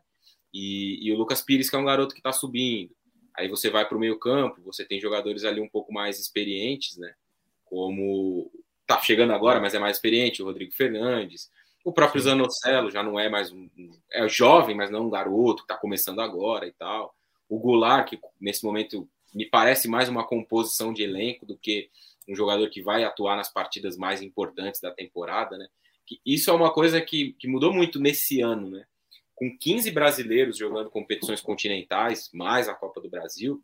[0.53, 2.95] E, e o Lucas Pires, que é um garoto que está subindo.
[3.37, 7.13] Aí você vai para o meio-campo, você tem jogadores ali um pouco mais experientes, né?
[7.65, 8.51] Como
[8.87, 11.51] tá chegando agora, mas é mais experiente, o Rodrigo Fernandes.
[11.85, 13.69] O próprio Zanocelo já não é mais um.
[14.11, 17.15] É jovem, mas não um garoto que está começando agora e tal.
[17.47, 21.91] O Goulart, que nesse momento me parece mais uma composição de elenco do que
[22.27, 25.67] um jogador que vai atuar nas partidas mais importantes da temporada, né?
[26.07, 28.87] Que isso é uma coisa que, que mudou muito nesse ano, né?
[29.35, 33.61] Com 15 brasileiros jogando competições continentais, mais a Copa do Brasil,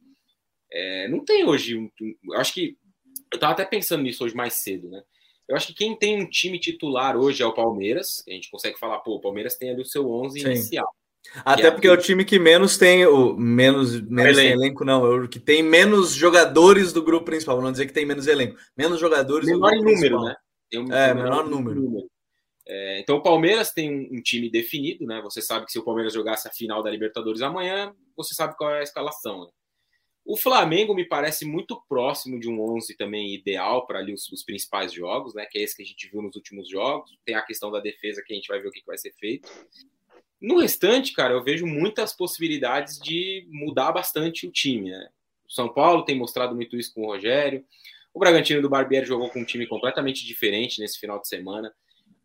[0.71, 1.75] é, não tem hoje.
[1.75, 2.77] Um, um, acho que
[3.31, 5.01] eu estava até pensando nisso hoje mais cedo, né?
[5.51, 8.23] Eu acho que quem tem um time titular hoje é o Palmeiras.
[8.25, 10.45] A gente consegue falar, pô, o Palmeiras tem ali o seu 11 Sim.
[10.45, 10.87] inicial.
[11.43, 14.61] Até porque é o time que menos tem o menos, menos elenco.
[14.61, 17.61] elenco, não, é o que tem menos jogadores do grupo principal.
[17.61, 19.45] Não dizer que tem menos elenco, menos jogadores.
[19.45, 20.23] Menor número, principal.
[20.23, 20.35] né?
[20.73, 21.81] Um, é, menor, número.
[21.81, 22.07] número.
[22.65, 25.19] É, então o Palmeiras tem um, um, time definido, né?
[25.21, 28.71] Você sabe que se o Palmeiras jogasse a final da Libertadores amanhã, você sabe qual
[28.71, 29.41] é a escalação.
[29.41, 29.47] Né?
[30.23, 34.43] O Flamengo me parece muito próximo de um 11 também ideal para ali os, os,
[34.43, 35.45] principais jogos, né?
[35.45, 37.17] Que é esse que a gente viu nos últimos jogos.
[37.25, 39.13] Tem a questão da defesa que a gente vai ver o que, que vai ser
[39.13, 39.49] feito.
[40.39, 45.09] No restante, cara, eu vejo muitas possibilidades de mudar bastante o time, né?
[45.47, 47.65] O São Paulo tem mostrado muito isso com o Rogério.
[48.13, 51.73] O Bragantino do Barbieri jogou com um time completamente diferente nesse final de semana.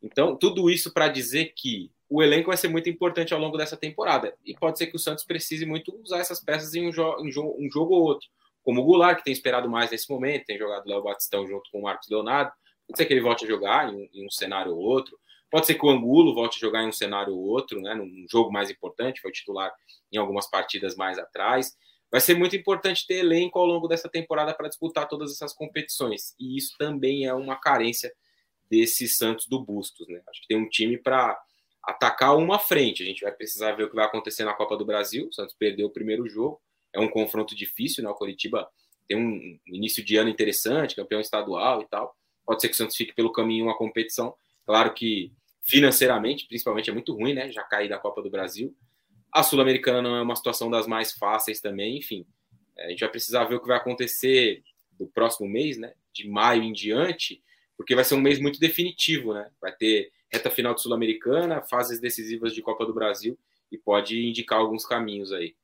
[0.03, 3.77] Então, tudo isso para dizer que o elenco vai ser muito importante ao longo dessa
[3.77, 4.37] temporada.
[4.45, 7.31] E pode ser que o Santos precise muito usar essas peças em um, jo em
[7.31, 8.29] jo um jogo ou outro.
[8.63, 11.79] Como o Goulart, que tem esperado mais nesse momento, tem jogado Léo Batistão junto com
[11.79, 12.53] o Marcos Leonardo.
[12.87, 15.19] Pode ser que ele volte a jogar em um, em um, cenário ou outro.
[15.51, 18.27] Pode ser que o Angulo volte a jogar em um cenário ou outro, né, num
[18.31, 19.73] jogo mais importante, foi titular
[20.13, 21.77] em algumas partidas mais atrás.
[22.11, 26.35] Vai ser muito importante ter elenco ao longo dessa temporada para disputar todas essas competições.
[26.39, 28.13] E isso também é uma carência
[28.71, 30.07] desse Santos do Bustos.
[30.09, 30.21] Né?
[30.29, 31.39] Acho que tem um time para
[31.87, 33.03] atacar uma frente.
[33.03, 35.29] A gente vai precisar ver o que vai acontecer na Copa do Brasil.
[35.29, 36.61] O Santos perdeu o primeiro jogo.
[36.93, 38.11] É um confronto difícil, né?
[38.11, 38.69] O Coritiba
[39.07, 42.17] tem um início de ano interessante, campeão estadual e tal.
[42.45, 44.35] Pode ser que o Santos fique pelo caminho uma competição.
[44.65, 47.51] Claro que financeiramente, principalmente, é muito ruim, né?
[47.53, 48.75] Já cair da Copa do Brasil.
[49.33, 52.27] A Sul-Americana não é uma situação das mais fáceis também, enfim.
[52.79, 54.63] A gente vai precisar ver o que vai acontecer
[54.99, 55.93] do próximo mês, né?
[56.13, 57.43] De maio em diante,
[57.77, 59.51] porque vai ser um mês muito definitivo, né?
[59.61, 63.39] Vai ter reta final de Sul-Americana, fases decisivas de Copa do Brasil
[63.71, 65.55] e pode indicar alguns caminhos aí.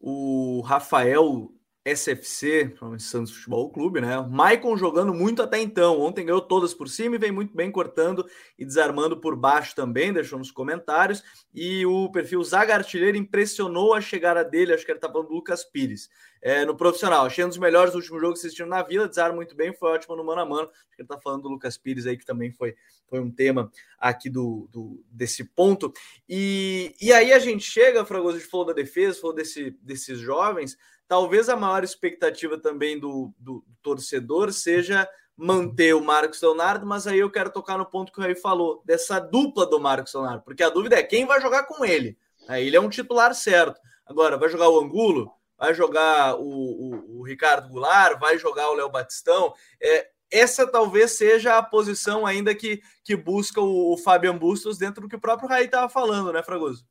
[0.00, 1.50] O Rafael
[1.84, 4.18] SFC, Santos Futebol Clube, né?
[4.22, 6.00] Maicon jogando muito até então.
[6.00, 8.24] Ontem ganhou todas por cima e vem muito bem cortando
[8.58, 11.22] e desarmando por baixo também, deixou nos comentários.
[11.52, 15.34] E o perfil Zaga Artilheiro impressionou a chegada dele, acho que ele tá falando do
[15.34, 16.08] Lucas Pires,
[16.40, 17.26] é, no profissional.
[17.26, 19.90] Achei um dos melhores do último jogo que assistiram na Vila, desarma muito bem, foi
[19.90, 20.70] ótimo no mano a mano.
[20.70, 22.74] Acho que ele tá falando do Lucas Pires aí, que também foi,
[23.10, 25.92] foi um tema aqui do, do desse ponto.
[26.26, 30.18] E, e aí a gente chega, Fragoso, a gente falou da defesa, falou desse, desses
[30.18, 37.06] jovens Talvez a maior expectativa também do, do, torcedor seja manter o Marcos Leonardo, mas
[37.06, 40.42] aí eu quero tocar no ponto que o Rei falou, dessa dupla do Marcos Leonardo,
[40.42, 42.16] porque a dúvida é quem vai jogar com ele.
[42.48, 43.80] Ele é um titular certo.
[44.06, 45.32] Agora, vai jogar o Angulo?
[45.58, 48.18] Vai jogar o, o, o Ricardo Goulart?
[48.18, 49.54] Vai jogar o Léo Batistão?
[49.80, 55.02] É, essa talvez seja a posição ainda que, que busca o, o Fabian Bustos dentro
[55.02, 56.84] do que o próprio Raí estava falando, né, Fragoso?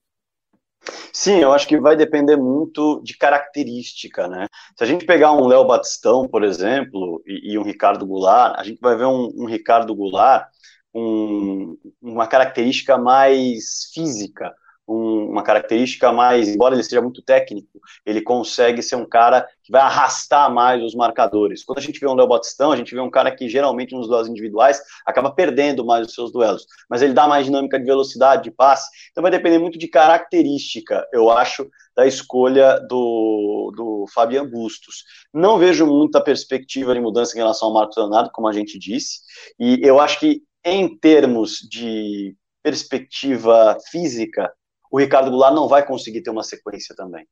[1.11, 4.47] Sim, eu acho que vai depender muito de característica, né?
[4.75, 8.63] Se a gente pegar um Léo Batistão, por exemplo, e, e, um Ricardo Goulart, a
[8.63, 10.47] gente vai ver um, um Ricardo Goulart
[10.91, 14.53] com um, uma característica mais física,
[14.87, 19.71] um, uma característica mais, embora ele seja muito técnico, ele consegue ser um cara que
[19.71, 21.63] vai arrastar mais os marcadores.
[21.63, 24.07] Quando a gente vê um Léo Batistão, a gente vê um cara que geralmente nos
[24.07, 28.43] duelos individuais acaba perdendo mais os seus duelos, mas ele dá mais dinâmica de velocidade,
[28.43, 34.49] de passe, então vai depender muito de característica, eu acho, da escolha do, do Fabian
[34.49, 35.03] Bustos.
[35.33, 39.19] Não vejo muita perspectiva de mudança em relação ao Marcos Leonardo, como a gente disse,
[39.59, 44.51] e eu acho que em termos de perspectiva física,
[44.93, 47.25] o Ricardo Goulart não vai conseguir ter uma sequência também.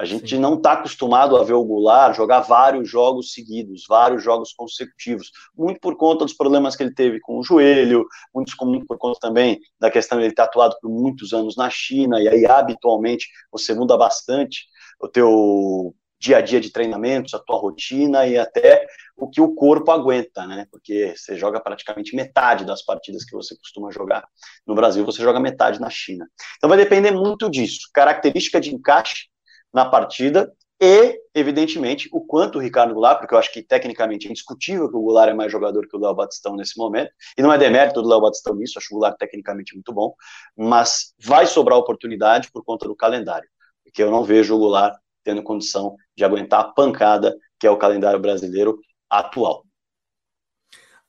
[0.00, 0.40] A gente Sim.
[0.40, 5.78] não está acostumado a ver o Goulart jogar vários jogos seguidos, vários jogos consecutivos, muito
[5.78, 9.90] por conta dos problemas que ele teve com o joelho, muito por conta também da
[9.90, 13.94] questão de ele ter atuado por muitos anos na China, e aí habitualmente você muda
[13.94, 14.64] bastante
[14.98, 19.54] o teu dia a dia de treinamentos, a tua rotina e até o que o
[19.54, 20.66] corpo aguenta, né?
[20.70, 24.26] Porque você joga praticamente metade das partidas que você costuma jogar
[24.66, 26.26] no Brasil, você joga metade na China.
[26.56, 29.28] Então vai depender muito disso, característica de encaixe
[29.72, 34.30] na partida e, evidentemente, o quanto o Ricardo Goulart, porque eu acho que tecnicamente é
[34.30, 37.52] indiscutível que o Goulart é mais jogador que o Léo Batistão nesse momento, e não
[37.52, 40.12] é demérito do Léo Batistão nisso, acho o Goulart tecnicamente muito bom,
[40.56, 43.48] mas vai sobrar oportunidade por conta do calendário,
[43.84, 47.76] porque eu não vejo o Goulart tendo condição de aguentar a pancada que é o
[47.76, 48.76] calendário brasileiro
[49.18, 49.66] atual.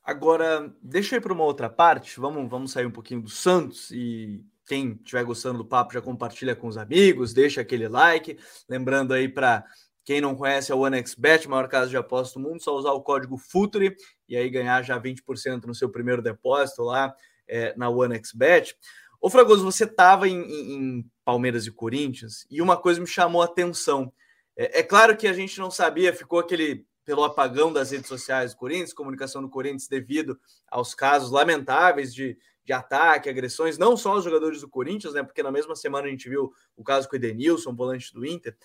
[0.04, 2.20] Agora, deixa eu ir para uma outra parte.
[2.20, 6.56] Vamos, vamos sair um pouquinho do Santos e quem estiver gostando do papo já compartilha
[6.56, 8.38] com os amigos, deixa aquele like.
[8.68, 9.64] Lembrando aí para
[10.04, 13.02] quem não conhece é o OneXBet, maior casa de aposta do mundo, só usar o
[13.02, 13.96] código FUTURE
[14.28, 17.16] e aí ganhar já 20% no seu primeiro depósito lá
[17.48, 18.76] é, na OneXBet.
[19.22, 23.46] Ô Fragoso, você estava em, em, Palmeiras e Corinthians e uma coisa me chamou a
[23.46, 24.12] atenção.
[24.58, 28.54] É, é, claro que a gente não sabia, ficou aquele pelo apagão das redes sociais
[28.54, 30.40] do Corinthians, comunicação do Corinthians devido
[30.70, 35.24] aos casos lamentáveis de, de ataque, agressões, não só os jogadores do Corinthians, né?
[35.24, 38.56] Porque na mesma semana a gente viu o caso com o Edenilson, volante do Inter.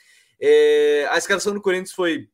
[0.40, 2.28] É, a escalação do Corinthians foi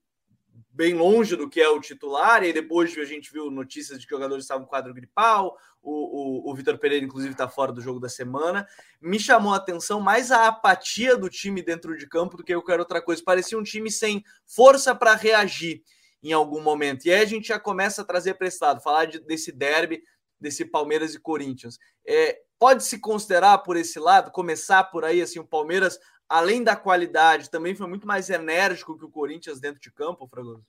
[0.71, 4.11] bem longe do que é o titular, e depois a gente viu notícias de que
[4.11, 8.01] jogadores estavam com quadro gripal, o, o, o Vitor Pereira, inclusive, está fora do jogo
[8.01, 8.67] da semana.
[9.01, 12.81] Me chamou a atenção mais a apatia do time dentro de campo do que qualquer
[12.81, 13.23] outra coisa.
[13.23, 15.83] Parecia um time sem força para reagir
[16.23, 17.05] em algum momento.
[17.05, 20.03] E aí a gente já começa a trazer lado, falar de, desse derby,
[20.41, 21.79] desse Palmeiras e Corinthians.
[22.07, 26.77] É, pode se considerar por esse lado, começar por aí, assim, o Palmeiras além da
[26.77, 30.65] qualidade, também foi muito mais enérgico que o Corinthians dentro de campo, Fragoso?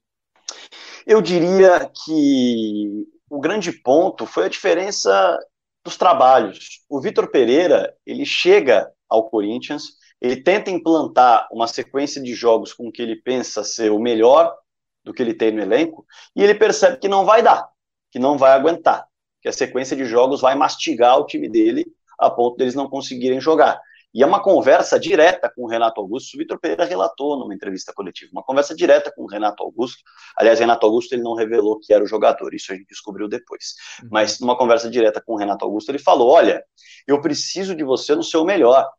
[1.06, 5.40] Eu diria que o grande ponto foi a diferença
[5.84, 6.84] dos trabalhos.
[6.90, 9.84] O Vitor Pereira, ele chega ao Corinthians,
[10.20, 14.56] ele tenta implantar uma sequência de jogos com que ele pensa ser o melhor
[15.04, 17.70] do que ele tem no elenco, e ele percebe que não vai dar,
[18.12, 19.08] que não vai aguentar,
[19.40, 21.86] que a sequência de jogos vai mastigar o time dele
[22.18, 23.80] a ponto deles não conseguirem jogar.
[24.16, 26.36] E é uma conversa direta com o Renato Augusto.
[26.36, 30.02] O Vitor Pereira relatou numa entrevista coletiva, uma conversa direta com o Renato Augusto.
[30.38, 33.74] Aliás, Renato Augusto ele não revelou que era o jogador, isso a gente descobriu depois.
[34.02, 34.10] Uhum.
[34.10, 36.64] Mas numa conversa direta com o Renato Augusto, ele falou: Olha,
[37.06, 38.90] eu preciso de você no seu melhor.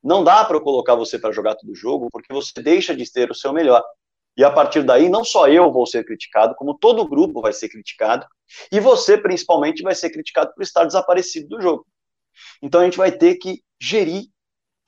[0.00, 3.10] Não dá para eu colocar você para jogar todo o jogo, porque você deixa de
[3.10, 3.82] ter o seu melhor.
[4.36, 7.52] E a partir daí, não só eu vou ser criticado, como todo o grupo vai
[7.52, 8.24] ser criticado,
[8.70, 11.84] e você, principalmente, vai ser criticado por estar desaparecido do jogo.
[12.62, 14.31] Então a gente vai ter que gerir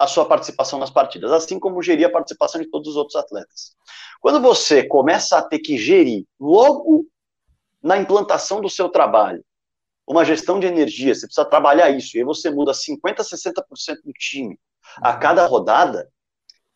[0.04, 3.74] a sua participação nas partidas, assim como gerir a participação de todos os outros atletas.
[4.20, 7.06] Quando você começa a ter que gerir logo
[7.82, 9.44] na implantação do seu trabalho,
[10.06, 14.12] uma gestão de energia, você precisa trabalhar isso, e aí você muda 50%, 60% do
[14.12, 14.58] time
[14.96, 16.08] a cada rodada,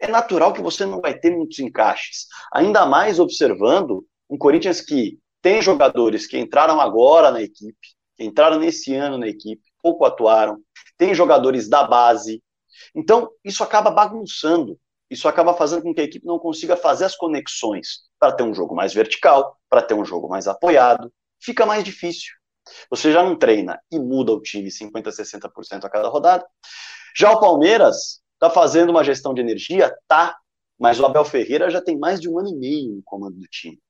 [0.00, 2.26] é natural que você não vai ter muitos encaixes.
[2.52, 7.76] Ainda mais observando um Corinthians que tem jogadores que entraram agora na equipe,
[8.16, 10.58] que entraram nesse ano na equipe, pouco atuaram,
[10.96, 12.42] tem jogadores da base.
[12.94, 14.78] Então, isso acaba bagunçando.
[15.10, 18.54] Isso acaba fazendo com que a equipe não consiga fazer as conexões para ter um
[18.54, 21.12] jogo mais vertical, para ter um jogo mais apoiado.
[21.40, 22.32] Fica mais difícil.
[22.90, 26.44] Você já não treina e muda o time 50%, 60% a cada rodada.
[27.16, 29.94] Já o Palmeiras está fazendo uma gestão de energia?
[30.06, 30.36] Tá.
[30.78, 33.46] Mas o Abel Ferreira já tem mais de um ano e meio no comando do
[33.48, 33.80] time.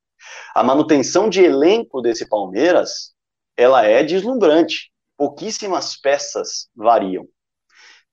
[0.55, 3.15] A manutenção de elenco desse Palmeiras,
[3.57, 4.91] ela é deslumbrante.
[5.17, 7.29] Pouquíssimas peças variam.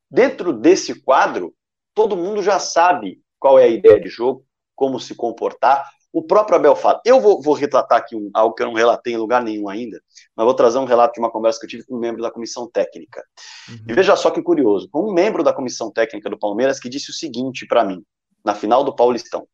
[0.09, 1.53] Dentro desse quadro,
[1.93, 5.89] todo mundo já sabe qual é a ideia de jogo, como se comportar.
[6.11, 7.01] O próprio Abel fala.
[7.05, 10.01] Eu vou, vou retratar aqui um, algo que eu não relatei em lugar nenhum ainda,
[10.35, 12.31] mas vou trazer um relato de uma conversa que eu tive com um membro da
[12.31, 13.23] comissão técnica.
[13.67, 13.85] Uhum.
[13.89, 17.13] E veja só que curioso, um membro da comissão técnica do Palmeiras que disse o
[17.13, 18.03] seguinte para mim,
[18.43, 19.47] na final do Paulistão: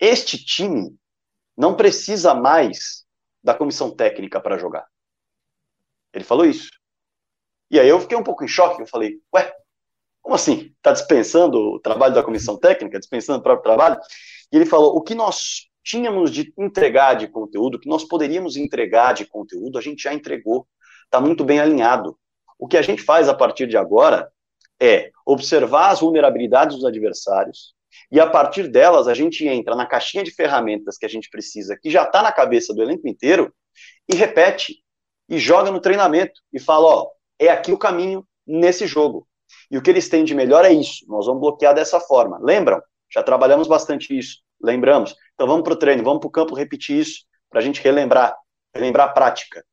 [0.00, 0.96] Este time
[1.56, 3.04] não precisa mais
[3.42, 4.86] da comissão técnica para jogar.
[6.12, 6.70] Ele falou isso.
[7.70, 9.52] E aí eu fiquei um pouco em choque, eu falei, ué,
[10.24, 10.72] como assim?
[10.78, 14.00] Está dispensando o trabalho da comissão técnica, dispensando o próprio trabalho?
[14.50, 18.56] E ele falou, o que nós tínhamos de entregar de conteúdo, o que nós poderíamos
[18.56, 20.66] entregar de conteúdo, a gente já entregou,
[21.04, 22.18] está muito bem alinhado.
[22.58, 24.32] O que a gente faz a partir de agora
[24.80, 27.74] é observar as vulnerabilidades dos adversários,
[28.10, 31.78] e a partir delas a gente entra na caixinha de ferramentas que a gente precisa,
[31.80, 33.54] que já está na cabeça do elenco inteiro,
[34.10, 34.82] e repete,
[35.28, 39.28] e joga no treinamento, e fala, ó, é aqui o caminho nesse jogo.
[39.70, 42.38] E o que eles têm de melhor é isso, nós vamos bloquear dessa forma.
[42.40, 42.80] Lembram?
[43.12, 45.14] Já trabalhamos bastante isso, lembramos.
[45.34, 48.36] Então vamos para o treino, vamos para o campo repetir isso, para a gente relembrar,
[48.74, 49.64] relembrar a prática.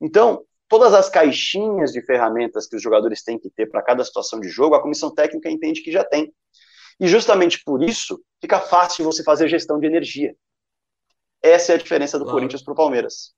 [0.00, 4.40] Então, todas as caixinhas de ferramentas que os jogadores têm que ter para cada situação
[4.40, 6.32] de jogo, a comissão técnica entende que já tem.
[7.00, 10.34] E justamente por isso fica fácil você fazer gestão de energia.
[11.42, 12.36] Essa é a diferença do claro.
[12.36, 13.32] Corinthians para o Palmeiras.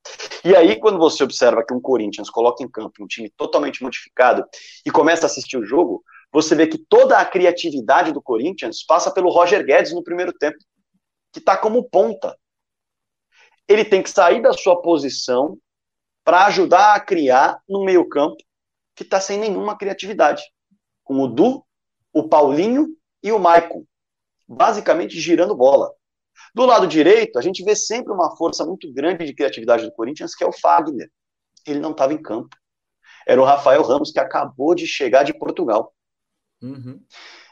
[0.44, 4.44] E aí, quando você observa que um Corinthians coloca em campo um time totalmente modificado
[4.86, 9.10] e começa a assistir o jogo, você vê que toda a criatividade do Corinthians passa
[9.10, 10.58] pelo Roger Guedes no primeiro tempo,
[11.32, 12.36] que está como ponta.
[13.68, 15.58] Ele tem que sair da sua posição
[16.24, 18.36] para ajudar a criar no meio-campo
[18.94, 20.42] que está sem nenhuma criatividade.
[21.04, 21.64] Com o Du,
[22.12, 22.88] o Paulinho
[23.22, 23.84] e o Maicon,
[24.46, 25.92] basicamente girando bola.
[26.54, 30.34] Do lado direito, a gente vê sempre uma força muito grande de criatividade do Corinthians,
[30.34, 31.10] que é o Fagner.
[31.66, 32.56] Ele não estava em campo.
[33.26, 35.92] Era o Rafael Ramos, que acabou de chegar de Portugal.
[36.62, 37.00] Uhum.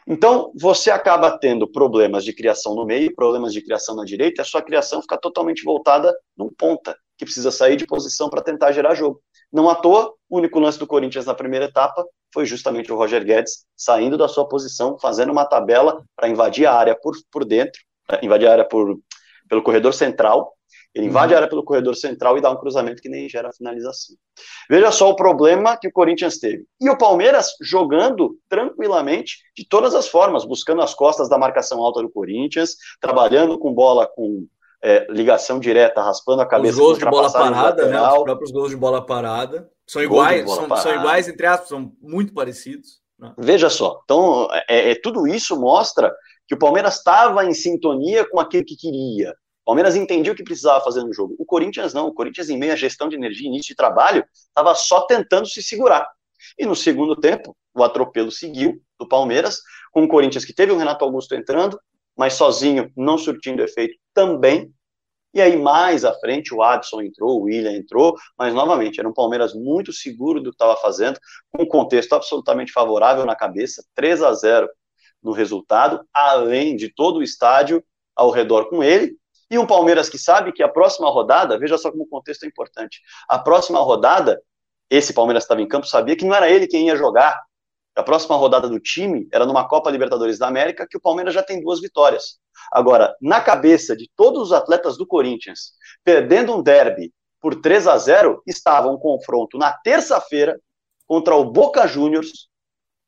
[0.06, 4.42] Então, você acaba tendo problemas de criação no meio, problemas de criação na direita, e
[4.42, 8.72] a sua criação fica totalmente voltada num ponta, que precisa sair de posição para tentar
[8.72, 9.20] gerar jogo.
[9.52, 13.24] Não à toa, o único lance do Corinthians na primeira etapa foi justamente o Roger
[13.24, 17.80] Guedes saindo da sua posição, fazendo uma tabela para invadir a área por, por dentro,
[18.22, 18.98] invadir a área por,
[19.48, 20.52] pelo corredor central.
[20.94, 21.42] Ele invade a uhum.
[21.42, 24.16] área pelo corredor central e dá um cruzamento que nem gera finalização.
[24.70, 26.64] Veja só o problema que o Corinthians teve.
[26.80, 32.02] E o Palmeiras jogando tranquilamente, de todas as formas, buscando as costas da marcação alta
[32.02, 34.46] do Corinthians, trabalhando com bola com
[34.82, 36.74] é, ligação direta, raspando a cabeça.
[36.74, 38.00] Os gols de bola parada, né?
[38.00, 39.68] Os próprios gols de bola parada.
[39.86, 43.00] São iguais, são, são, iguais, entre aspas, são muito parecidos.
[43.18, 43.32] Né?
[43.38, 46.14] Veja só, então é, é, tudo isso mostra
[46.48, 49.30] que o Palmeiras estava em sintonia com aquilo que queria.
[49.62, 51.36] O Palmeiras entendia o que precisava fazer no jogo.
[51.38, 52.08] O Corinthians não.
[52.08, 55.62] O Corinthians, em meio à gestão de energia, início de trabalho, estava só tentando se
[55.62, 56.08] segurar.
[56.58, 59.60] E no segundo tempo, o atropelo seguiu do Palmeiras,
[59.92, 61.78] com o Corinthians que teve o Renato Augusto entrando,
[62.16, 64.72] mas sozinho não surtindo efeito também.
[65.34, 69.12] E aí, mais à frente, o Adson entrou, o William entrou, mas novamente, era um
[69.12, 71.20] Palmeiras muito seguro do que estava fazendo,
[71.52, 74.68] com um contexto absolutamente favorável na cabeça, 3 a 0
[75.28, 77.84] no resultado, além de todo o estádio
[78.16, 79.14] ao redor com ele,
[79.50, 82.46] e um Palmeiras que sabe que a próxima rodada, veja só como o contexto é
[82.46, 84.40] importante, a próxima rodada,
[84.90, 87.42] esse Palmeiras estava em campo, sabia que não era ele quem ia jogar.
[87.94, 91.42] A próxima rodada do time era numa Copa Libertadores da América, que o Palmeiras já
[91.42, 92.38] tem duas vitórias.
[92.72, 97.98] Agora, na cabeça de todos os atletas do Corinthians, perdendo um derby por 3 a
[97.98, 100.58] 0, estava um confronto na terça-feira
[101.06, 102.48] contra o Boca Juniors,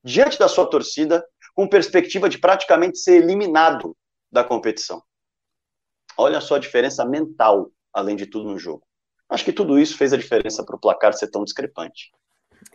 [0.05, 1.25] diante da sua torcida,
[1.61, 3.95] com perspectiva de praticamente ser eliminado
[4.33, 5.03] da competição.
[6.17, 8.83] Olha só a diferença mental, além de tudo, no jogo.
[9.29, 12.11] Acho que tudo isso fez a diferença para o placar ser tão discrepante.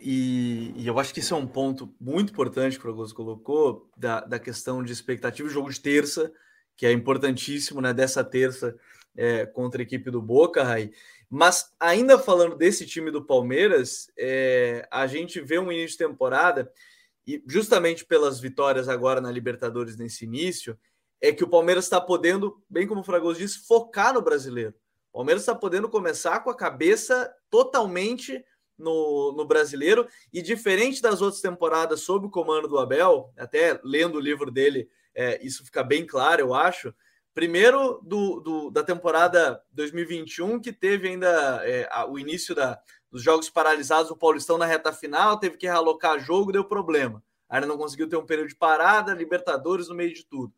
[0.00, 3.90] E, e, eu acho que isso é um ponto muito importante que o Augusto colocou,
[3.96, 6.32] da, da questão de expectativa, jogo de terça,
[6.76, 7.92] que é importantíssimo, né?
[7.92, 8.76] Dessa terça
[9.16, 10.92] é, contra a equipe do Boca, Rai.
[11.28, 16.70] Mas ainda falando desse time do Palmeiras, é, a gente vê um início de temporada
[17.26, 20.78] e justamente pelas vitórias agora na Libertadores nesse início,
[21.20, 24.74] é que o Palmeiras está podendo, bem como o Fragoso disse, focar no brasileiro.
[25.12, 28.44] O Palmeiras está podendo começar com a cabeça totalmente
[28.78, 34.16] no, no brasileiro e diferente das outras temporadas sob o comando do Abel, até lendo
[34.16, 36.94] o livro dele, é, isso fica bem claro, eu acho.
[37.32, 42.78] Primeiro do, do da temporada 2021, que teve ainda é, a, o início da,
[43.16, 47.24] dos jogos paralisados, o Paulistão na reta final, teve que realocar jogo, deu problema.
[47.48, 50.52] Aí não conseguiu ter um período de parada, Libertadores no meio de tudo.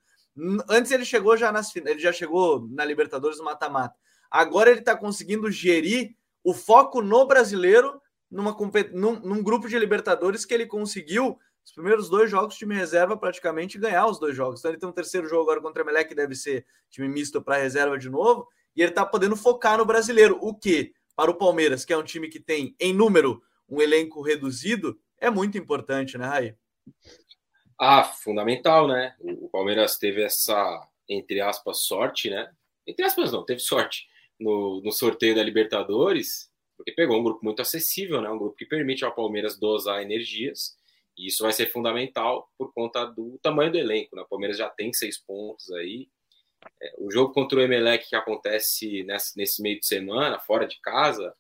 [0.69, 3.95] Antes ele chegou já nas ele já chegou na Libertadores no mata-mata.
[4.29, 8.57] Agora ele está conseguindo gerir o foco no brasileiro numa,
[8.93, 13.79] num, num, grupo de Libertadores que ele conseguiu os primeiros dois jogos time reserva praticamente
[13.79, 14.59] ganhar os dois jogos.
[14.59, 17.41] Então ele tem um terceiro jogo agora contra o Emelec, que deve ser time misto
[17.41, 21.35] para reserva de novo, e ele está podendo focar no brasileiro, o que para o
[21.35, 26.17] Palmeiras, que é um time que tem em número um elenco reduzido, é muito importante,
[26.17, 26.55] né, Raí?
[27.77, 29.17] Ah, fundamental, né?
[29.21, 32.49] O Palmeiras teve essa, entre aspas, sorte, né?
[32.87, 34.07] Entre aspas, não, teve sorte
[34.39, 38.31] no, no sorteio da Libertadores, porque pegou um grupo muito acessível, né?
[38.31, 40.77] Um grupo que permite ao Palmeiras dosar energias.
[41.17, 44.15] E isso vai ser fundamental por conta do tamanho do elenco.
[44.15, 44.23] Né?
[44.23, 46.09] O Palmeiras já tem seis pontos aí.
[46.99, 51.35] O jogo contra o Emelec que acontece nesse, nesse meio de semana, fora de casa,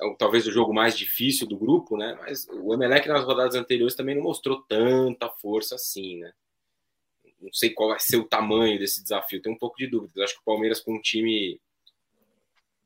[0.00, 2.16] é talvez o jogo mais difícil do grupo, né?
[2.20, 6.32] Mas o Emelec nas rodadas anteriores também não mostrou tanta força assim, né?
[7.40, 10.24] Não sei qual vai ser o tamanho desse desafio, tenho um pouco de dúvida.
[10.24, 11.60] Acho que o Palmeiras com um time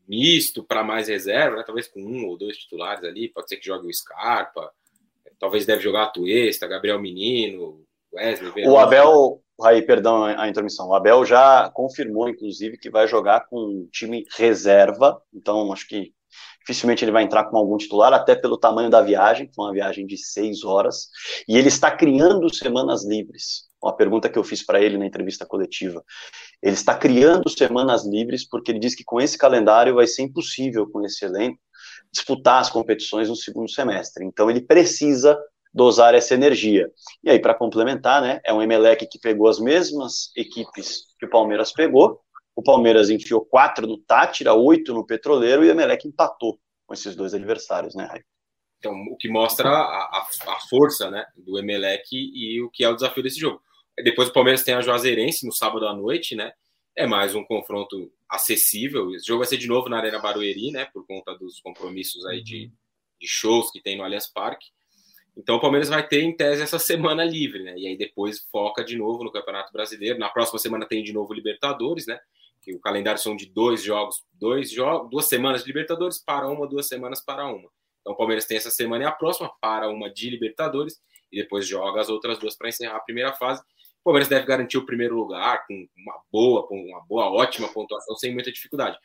[0.06, 1.62] misto para mais reserva, né?
[1.64, 4.72] talvez com um ou dois titulares ali, pode ser que jogue o Scarpa,
[5.38, 8.52] talvez deve jogar a Tuesta, Gabriel Menino, Wesley.
[8.52, 8.72] Verão.
[8.72, 13.56] O Abel, aí, perdão a intermissão, o Abel já confirmou, inclusive, que vai jogar com
[13.56, 16.12] um time reserva, então acho que
[16.60, 19.72] dificilmente ele vai entrar com algum titular, até pelo tamanho da viagem, que é uma
[19.72, 21.08] viagem de seis horas,
[21.48, 23.70] e ele está criando semanas livres.
[23.82, 26.04] Uma pergunta que eu fiz para ele na entrevista coletiva.
[26.62, 30.88] Ele está criando semanas livres porque ele diz que com esse calendário vai ser impossível
[30.88, 31.58] com esse elenco
[32.12, 34.24] disputar as competições no segundo semestre.
[34.24, 35.36] Então ele precisa
[35.72, 36.90] dosar essa energia.
[37.22, 41.30] E aí, para complementar, né, é um Emelec que pegou as mesmas equipes que o
[41.30, 42.20] Palmeiras pegou.
[42.54, 47.16] O Palmeiras enfiou quatro no Tátira, oito no Petroleiro e o Emelec empatou com esses
[47.16, 48.24] dois adversários, né, Raio?
[48.78, 52.88] Então, o que mostra a, a, a, força né, do Emelec e o que é
[52.88, 53.62] o desafio desse jogo.
[54.02, 56.52] Depois o Palmeiras tem a Juazeirense no sábado à noite, né?
[56.96, 59.14] É mais um confronto acessível.
[59.14, 60.86] Esse jogo vai ser de novo na Arena Barueri, né?
[60.86, 62.72] Por conta dos compromissos aí de,
[63.20, 64.66] de shows que tem no Allianz Parque.
[65.36, 67.74] Então o Palmeiras vai ter, em tese, essa semana livre, né?
[67.76, 70.18] E aí depois foca de novo no Campeonato Brasileiro.
[70.18, 72.18] Na próxima semana tem de novo Libertadores, né?
[72.60, 76.68] Que o calendário são de dois jogos, dois jogos, duas semanas de Libertadores para uma,
[76.68, 77.68] duas semanas para uma.
[78.00, 81.66] Então o Palmeiras tem essa semana e a próxima para uma de Libertadores e depois
[81.66, 83.62] joga as outras duas para encerrar a primeira fase.
[84.00, 88.16] O Palmeiras deve garantir o primeiro lugar com uma boa, com uma boa, ótima pontuação,
[88.16, 88.98] sem muita dificuldade.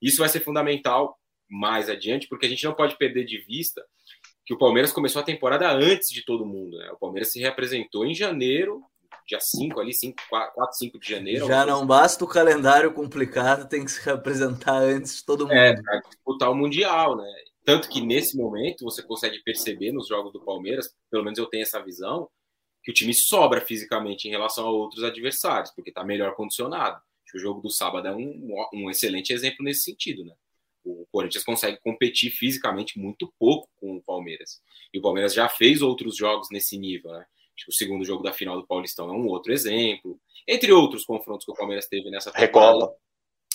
[0.00, 1.18] Isso vai ser fundamental
[1.50, 3.82] mais adiante, porque a gente não pode perder de vista
[4.52, 6.76] que o Palmeiras começou a temporada antes de todo mundo.
[6.76, 6.90] Né?
[6.92, 8.82] O Palmeiras se representou em janeiro,
[9.26, 11.46] dia 5 ali, 5, 4, 5 de janeiro.
[11.46, 15.78] Já não basta o calendário complicado, tem que se representar antes de todo é, mundo.
[15.78, 17.32] É, para disputar o Mundial, né?
[17.64, 21.62] Tanto que nesse momento você consegue perceber nos jogos do Palmeiras, pelo menos eu tenho
[21.62, 22.28] essa visão,
[22.82, 27.00] que o time sobra fisicamente em relação a outros adversários, porque está melhor condicionado.
[27.34, 30.34] o jogo do sábado é um, um excelente exemplo nesse sentido, né?
[30.84, 34.60] O Corinthians consegue competir fisicamente muito pouco com o Palmeiras.
[34.92, 37.24] E o Palmeiras já fez outros jogos nesse nível, né?
[37.68, 40.18] O segundo jogo da final do Paulistão é um outro exemplo.
[40.48, 42.72] Entre outros confrontos que o Palmeiras teve nessa temporada.
[42.72, 42.96] Recopa.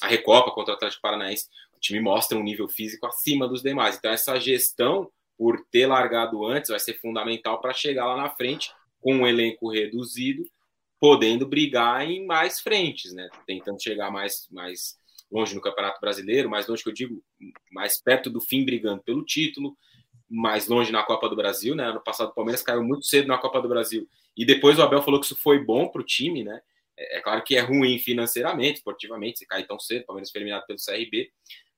[0.02, 1.48] A Recopa contra o Atlético Paranaense.
[1.76, 3.98] O time mostra um nível físico acima dos demais.
[3.98, 8.72] Então, essa gestão, por ter largado antes, vai ser fundamental para chegar lá na frente
[9.02, 10.44] com um elenco reduzido,
[11.00, 13.30] podendo brigar em mais frentes, né?
[13.46, 14.98] Tentando chegar mais, mais
[15.32, 17.24] longe no Campeonato Brasileiro, mais longe que eu digo,
[17.72, 19.78] mais perto do fim brigando pelo título,
[20.30, 21.86] mais longe na Copa do Brasil, né?
[21.86, 25.02] Ano passado o Palmeiras caiu muito cedo na Copa do Brasil e depois o Abel
[25.02, 26.62] falou que isso foi bom para o time, né?
[26.98, 30.40] É, é claro que é ruim financeiramente, esportivamente, se cair tão cedo, o Palmeiras foi
[30.40, 31.32] eliminado pelo CRB,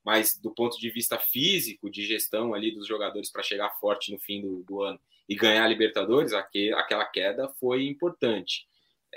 [0.04, 4.20] mas do ponto de vista físico, de gestão ali dos jogadores para chegar forte no
[4.20, 8.68] fim do, do ano e ganhar a Libertadores, aquela queda foi importante.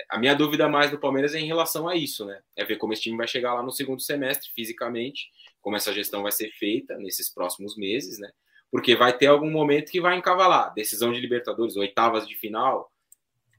[0.09, 2.41] A minha dúvida mais do Palmeiras é em relação a isso, né?
[2.55, 5.29] É ver como esse time vai chegar lá no segundo semestre, fisicamente,
[5.61, 8.31] como essa gestão vai ser feita nesses próximos meses, né?
[8.71, 10.73] Porque vai ter algum momento que vai encavalar.
[10.73, 12.91] Decisão de Libertadores, oitavas de final,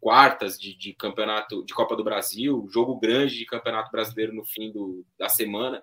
[0.01, 4.73] quartas de, de campeonato de Copa do Brasil, jogo grande de campeonato brasileiro no fim
[4.73, 5.83] do, da semana.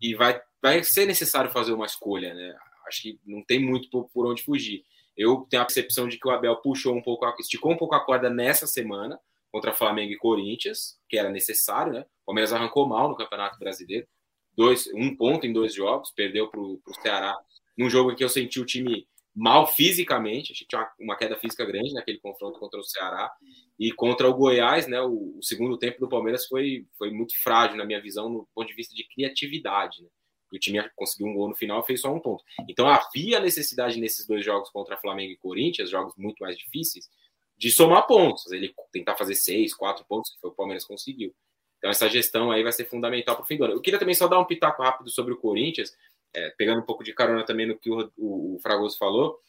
[0.00, 2.56] E vai, vai ser necessário fazer uma escolha, né?
[2.88, 4.84] Acho que não tem muito por, por onde fugir.
[5.16, 8.04] Eu tenho a percepção de que o Abel puxou um pouco, esticou um pouco a
[8.04, 9.18] corda nessa semana
[9.56, 12.00] contra Flamengo e Corinthians, que era necessário, né?
[12.00, 14.06] O Palmeiras arrancou mal no Campeonato Brasileiro,
[14.54, 17.34] dois, um ponto em dois jogos, perdeu para o Ceará
[17.74, 21.38] num jogo em que eu senti o time mal fisicamente, a gente tinha uma, queda
[21.38, 23.32] física grande naquele confronto contra o Ceará
[23.78, 25.00] e contra o Goiás, né?
[25.00, 28.68] O, o, segundo tempo do Palmeiras foi, foi muito frágil na minha visão, no ponto
[28.68, 30.02] de vista de criatividade.
[30.02, 30.08] Né?
[30.52, 32.44] O time conseguiu um gol no final fez só um ponto.
[32.68, 37.08] Então havia necessidade nesses dois jogos contra Flamengo e Corinthians, jogos muito mais difíceis,
[37.56, 38.50] de somar pontos.
[38.52, 41.34] Ele tentar fazer seis, quatro pontos, que foi o Palmeiras conseguiu.
[41.78, 43.74] Então essa gestão aí vai ser fundamental para o fim do ano.
[43.74, 45.96] Eu queria também só dar um pitaco rápido sobre o Corinthians,
[46.34, 49.40] é, pegando um pouco de carona também no que o, o, o Fragoso falou,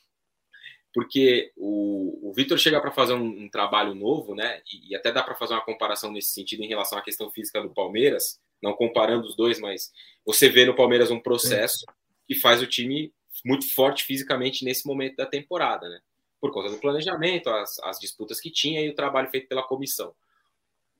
[0.93, 4.61] porque o, o Vitor chega para fazer um, um, trabalho novo, né?
[4.71, 7.61] E, e até dá para fazer uma comparação nesse sentido em relação à questão física
[7.61, 9.91] do Palmeiras, não comparando os dois, mas
[10.25, 11.85] você vê no Palmeiras um processo
[12.27, 13.13] que faz o time
[13.45, 15.99] muito forte fisicamente nesse momento da temporada, né?
[16.39, 20.13] Por conta do planejamento, as, as disputas que tinha e o trabalho feito pela comissão.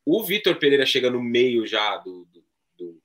[0.06, 2.44] O Vitor Pereira chega no meio já do, do,
[2.78, 3.02] do,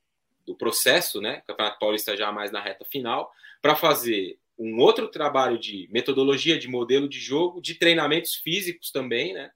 [0.46, 1.40] do processo, né?
[1.44, 3.30] O Campeonato Paulista já mais na reta final,
[3.60, 9.34] para fazer um outro trabalho de metodologia, de modelo de jogo, de treinamentos físicos também,
[9.34, 9.50] né?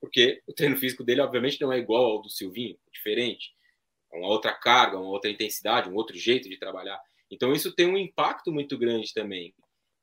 [0.00, 3.54] Porque o treino físico dele, obviamente, não é igual ao do Silvinho, é diferente
[4.12, 7.00] uma outra carga, uma outra intensidade, um outro jeito de trabalhar.
[7.30, 9.54] Então isso tem um impacto muito grande também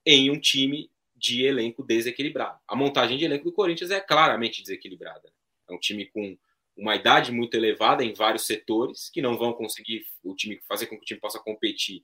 [0.05, 2.59] em um time de elenco desequilibrado.
[2.68, 5.32] A montagem de elenco do Corinthians é claramente desequilibrada.
[5.70, 6.38] É um time com
[6.76, 10.95] uma idade muito elevada em vários setores que não vão conseguir o time fazer com
[10.95, 12.03] que o time possa competir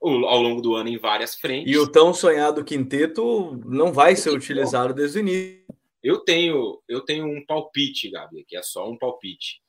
[0.00, 1.72] ao longo do ano em várias frentes.
[1.72, 5.64] E o tão sonhado quinteto não vai ser utilizado desde o início.
[6.02, 9.60] Eu tenho, eu tenho um palpite, Gabi, que é só um palpite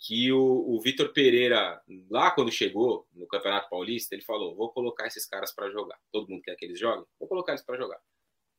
[0.00, 1.80] que o, o Vitor Pereira,
[2.10, 5.98] lá quando chegou no Campeonato Paulista, ele falou: vou colocar esses caras para jogar.
[6.10, 7.04] Todo mundo quer que eles joguem?
[7.18, 8.00] Vou colocar eles para jogar.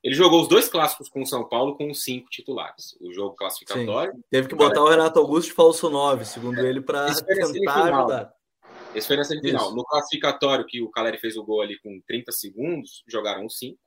[0.04, 2.98] Ele jogou os dois clássicos com o São Paulo com os cinco titulares.
[3.00, 4.14] O jogo classificatório.
[4.14, 4.24] Sim.
[4.32, 8.34] Teve que botar o Renato Augusto de falso 9, segundo ele, para tentar ajudar.
[8.96, 9.74] Esse foi na semifinal.
[9.74, 13.80] No classificatório, que o Caleri fez o gol ali com 30 segundos, jogaram cinco.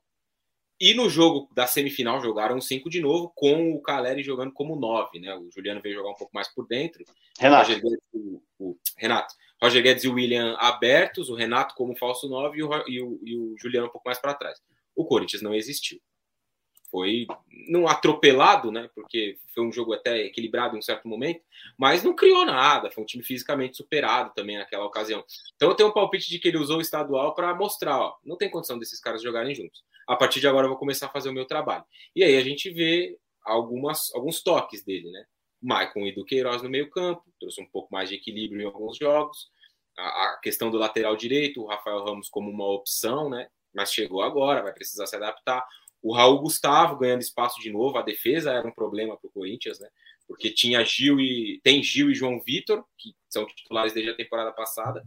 [0.79, 5.19] E no jogo da semifinal jogaram cinco de novo, com o Caleri jogando como nove,
[5.19, 5.33] né?
[5.35, 7.03] O Juliano veio jogar um pouco mais por dentro.
[7.39, 7.67] Renato.
[7.67, 9.33] Roger Guedes, o, o, Renato.
[9.61, 13.19] Roger Guedes e o William abertos, o Renato como falso nove e o, e o,
[13.23, 14.59] e o Juliano um pouco mais para trás.
[14.95, 15.99] O Corinthians não existiu.
[16.89, 17.25] Foi
[17.67, 18.89] não atropelado, né?
[18.95, 21.41] Porque foi um jogo até equilibrado em um certo momento,
[21.77, 22.89] mas não criou nada.
[22.91, 25.23] Foi um time fisicamente superado também naquela ocasião.
[25.55, 28.37] Então eu tenho um palpite de que ele usou o estadual para mostrar, ó, não
[28.37, 31.29] tem condição desses caras jogarem juntos a partir de agora eu vou começar a fazer
[31.29, 31.83] o meu trabalho.
[32.15, 35.25] E aí a gente vê algumas, alguns toques dele, né?
[35.61, 39.49] Maicon e Duqueiroz no meio campo, trouxe um pouco mais de equilíbrio em alguns jogos.
[39.97, 43.47] A, a, questão do lateral direito, o Rafael Ramos como uma opção, né?
[43.75, 45.65] Mas chegou agora, vai precisar se adaptar.
[46.01, 49.79] O Raul Gustavo ganhando espaço de novo, a defesa era um problema para o Corinthians,
[49.79, 49.89] né?
[50.27, 54.51] Porque tinha Gil e tem Gil e João Vitor, que são titulares desde a temporada
[54.51, 55.03] passada.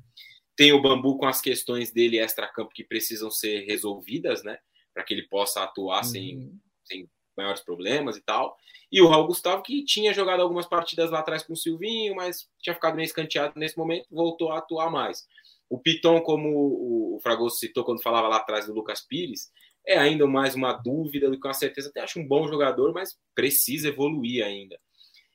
[0.57, 4.59] Tem o Bambu com as questões dele extra-campo que precisam ser resolvidas, né?
[4.99, 6.11] para que ele possa atuar uhum.
[6.11, 8.57] sem, sem maiores problemas e tal.
[8.91, 12.49] E o Raul Gustavo, que tinha jogado algumas partidas lá atrás com o Silvinho, mas
[12.61, 15.25] tinha ficado meio escanteado nesse momento, voltou a atuar mais.
[15.69, 19.51] O Piton, como o Fragoso citou quando falava lá atrás do Lucas Pires,
[19.87, 21.89] é ainda mais uma dúvida do que uma certeza.
[21.89, 24.79] Até acho um bom jogador, mas precisa evoluir ainda.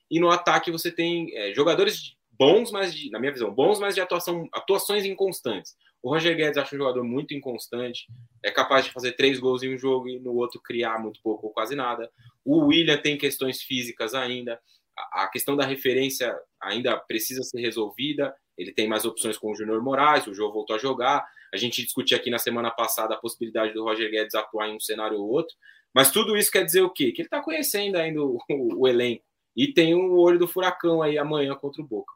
[0.10, 3.96] E no ataque você tem é, jogadores bons, mas de, na minha visão, bons, mas
[3.96, 5.76] de atuação, atuações inconstantes.
[6.02, 8.08] O Roger Guedes acho um jogador muito inconstante,
[8.44, 11.48] é capaz de fazer três gols em um jogo e no outro criar muito pouco
[11.48, 12.12] ou quase nada.
[12.44, 14.60] O William tem questões físicas ainda,
[15.14, 18.36] a questão da referência ainda precisa ser resolvida.
[18.58, 21.26] Ele tem mais opções com o Júnior Moraes, o João voltou a jogar.
[21.54, 24.80] A gente discutiu aqui na semana passada a possibilidade do Roger Guedes atuar em um
[24.80, 25.56] cenário ou outro.
[25.94, 27.12] Mas tudo isso quer dizer o quê?
[27.12, 29.24] Que ele está conhecendo ainda o, o, elenco.
[29.56, 32.12] E tem o olho do furacão aí amanhã contra o Boca.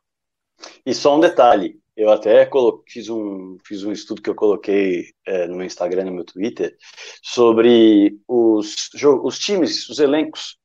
[0.86, 2.50] E só um detalhe: eu até
[2.88, 6.76] fiz, um, fiz um estudo que eu coloquei é, no meu Instagram, no meu Twitter,
[7.22, 8.90] sobre os,
[9.24, 10.58] os times, os elencos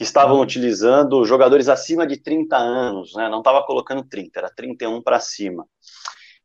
[0.00, 3.28] que estavam utilizando jogadores acima de 30 anos, né?
[3.28, 5.68] não estava colocando 30, era 31 para cima.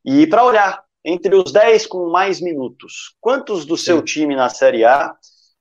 [0.04, 4.84] E para olhar, entre os 10 com mais minutos, quantos do seu time na Série
[4.84, 5.16] A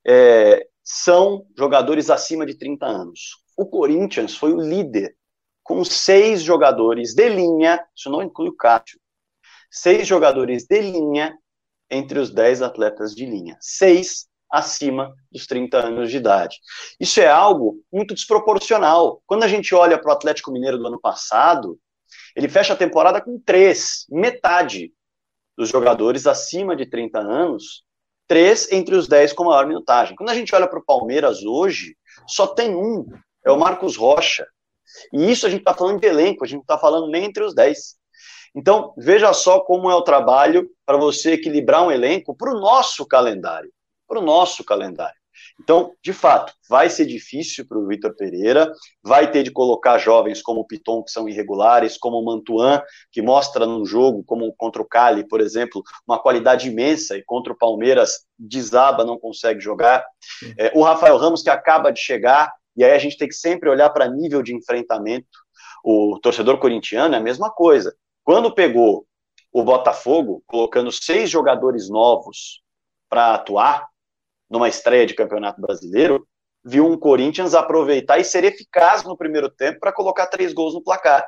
[0.05, 3.37] é, são jogadores acima de 30 anos?
[3.55, 5.15] O Corinthians foi o líder
[5.63, 8.99] com seis jogadores de linha, isso não inclui o Cátio,
[9.71, 11.33] seis jogadores de linha
[11.89, 14.27] entre os dez atletas de linha, seis
[14.58, 16.58] acima dos 30 anos de idade.
[16.99, 19.22] Isso é algo muito desproporcional.
[19.26, 21.78] Quando a gente olha para o Atlético Mineiro do ano passado,
[22.36, 24.91] ele fecha a temporada com três, metade
[25.58, 27.86] dos jogadores acima de 30 anos
[28.28, 30.16] três entre os dez com maior minutagem.
[30.16, 31.95] Quando a gente olha para o Palmeiras hoje,
[32.28, 33.06] só tem um,
[33.45, 34.47] é o Marcos Rocha.
[35.14, 37.43] E isso a gente está falando de elenco, a gente não está falando nem entre
[37.43, 37.95] os dez.
[38.56, 43.06] Então, veja só como é o trabalho para você equilibrar um elenco para o nosso
[43.06, 43.72] calendário.
[44.08, 45.16] Para o nosso calendário.
[45.60, 48.72] Então, de fato, vai ser difícil para o Vitor Pereira,
[49.03, 52.82] vai ter de colocar jovens como o Piton, que são irregulares, como o Mantuan,
[53.12, 57.53] que mostra no jogo, como contra o Cali, por exemplo, uma qualidade imensa, e contra
[57.53, 60.06] o Palmeiras desaba, não consegue jogar.
[60.58, 63.70] É, o Rafael Ramos, que acaba de chegar, e aí a gente tem que sempre
[63.70, 65.28] olhar para nível de enfrentamento.
[65.84, 67.95] O torcedor corintiano é a mesma coisa.
[68.24, 69.06] Quando pegou
[69.53, 72.62] o Botafogo, colocando seis jogadores novos
[73.10, 73.88] para atuar,
[74.49, 76.27] numa estreia de Campeonato Brasileiro,
[76.63, 80.83] viu um Corinthians aproveitar e ser eficaz no primeiro tempo para colocar três gols no
[80.83, 81.25] placar.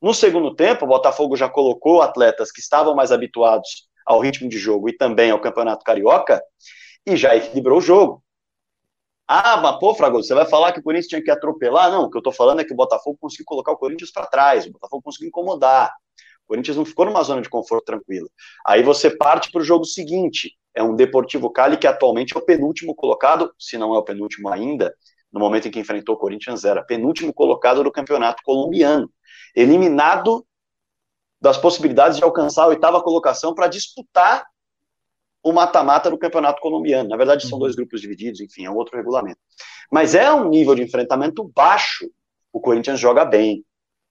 [0.00, 4.58] No segundo tempo, o Botafogo já colocou atletas que estavam mais habituados ao ritmo de
[4.58, 6.40] jogo e também ao Campeonato Carioca
[7.04, 8.22] e já equilibrou o jogo.
[9.28, 11.90] Ah, mas pô, Fragoso, você vai falar que o Corinthians tinha que atropelar?
[11.90, 14.26] Não, o que eu tô falando é que o Botafogo conseguiu colocar o Corinthians para
[14.26, 15.92] trás, o Botafogo conseguiu incomodar.
[16.44, 18.28] O Corinthians não ficou numa zona de conforto tranquila.
[18.64, 20.52] Aí você parte para o jogo seguinte.
[20.76, 24.50] É um Deportivo Cali que atualmente é o penúltimo colocado, se não é o penúltimo
[24.50, 24.94] ainda,
[25.32, 29.10] no momento em que enfrentou o Corinthians era penúltimo colocado do campeonato colombiano,
[29.54, 30.46] eliminado
[31.40, 34.44] das possibilidades de alcançar a oitava colocação para disputar
[35.42, 37.08] o mata-mata do campeonato colombiano.
[37.08, 37.60] Na verdade, são uhum.
[37.60, 39.38] dois grupos divididos, enfim, é um outro regulamento.
[39.90, 42.10] Mas é um nível de enfrentamento baixo.
[42.52, 43.64] O Corinthians joga bem,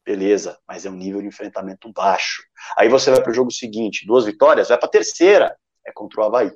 [0.06, 2.42] beleza, mas é um nível de enfrentamento baixo.
[2.78, 5.56] Aí você vai para o jogo seguinte, duas vitórias, vai para a terceira,
[5.86, 6.52] é contra o Havaí.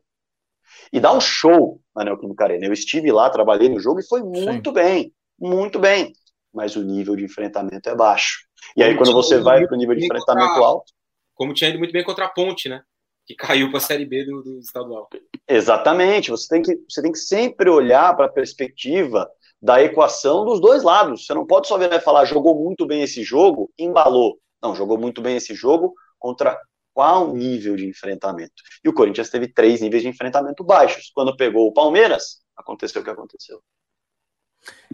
[0.91, 2.65] E dá um show na Neoquímica Arena.
[2.65, 4.73] Eu estive lá, trabalhei no jogo e foi muito Sim.
[4.73, 6.13] bem, muito bem.
[6.53, 8.39] Mas o nível de enfrentamento é baixo.
[8.75, 10.93] E aí, quando você vai para o nível de enfrentamento contra, alto.
[11.33, 12.81] Como tinha ido muito bem contra a Ponte, né?
[13.25, 15.07] Que caiu para a Série B do, do estadual.
[15.47, 16.31] Exatamente.
[16.31, 19.29] Você tem que, você tem que sempre olhar para a perspectiva
[19.61, 21.25] da equação dos dois lados.
[21.25, 24.39] Você não pode só ver e falar, jogou muito bem esse jogo, embalou.
[24.61, 26.59] Não, jogou muito bem esse jogo contra
[26.99, 28.61] qual nível de enfrentamento.
[28.83, 31.09] E o Corinthians teve três níveis de enfrentamento baixos.
[31.15, 33.63] Quando pegou o Palmeiras, aconteceu o que aconteceu.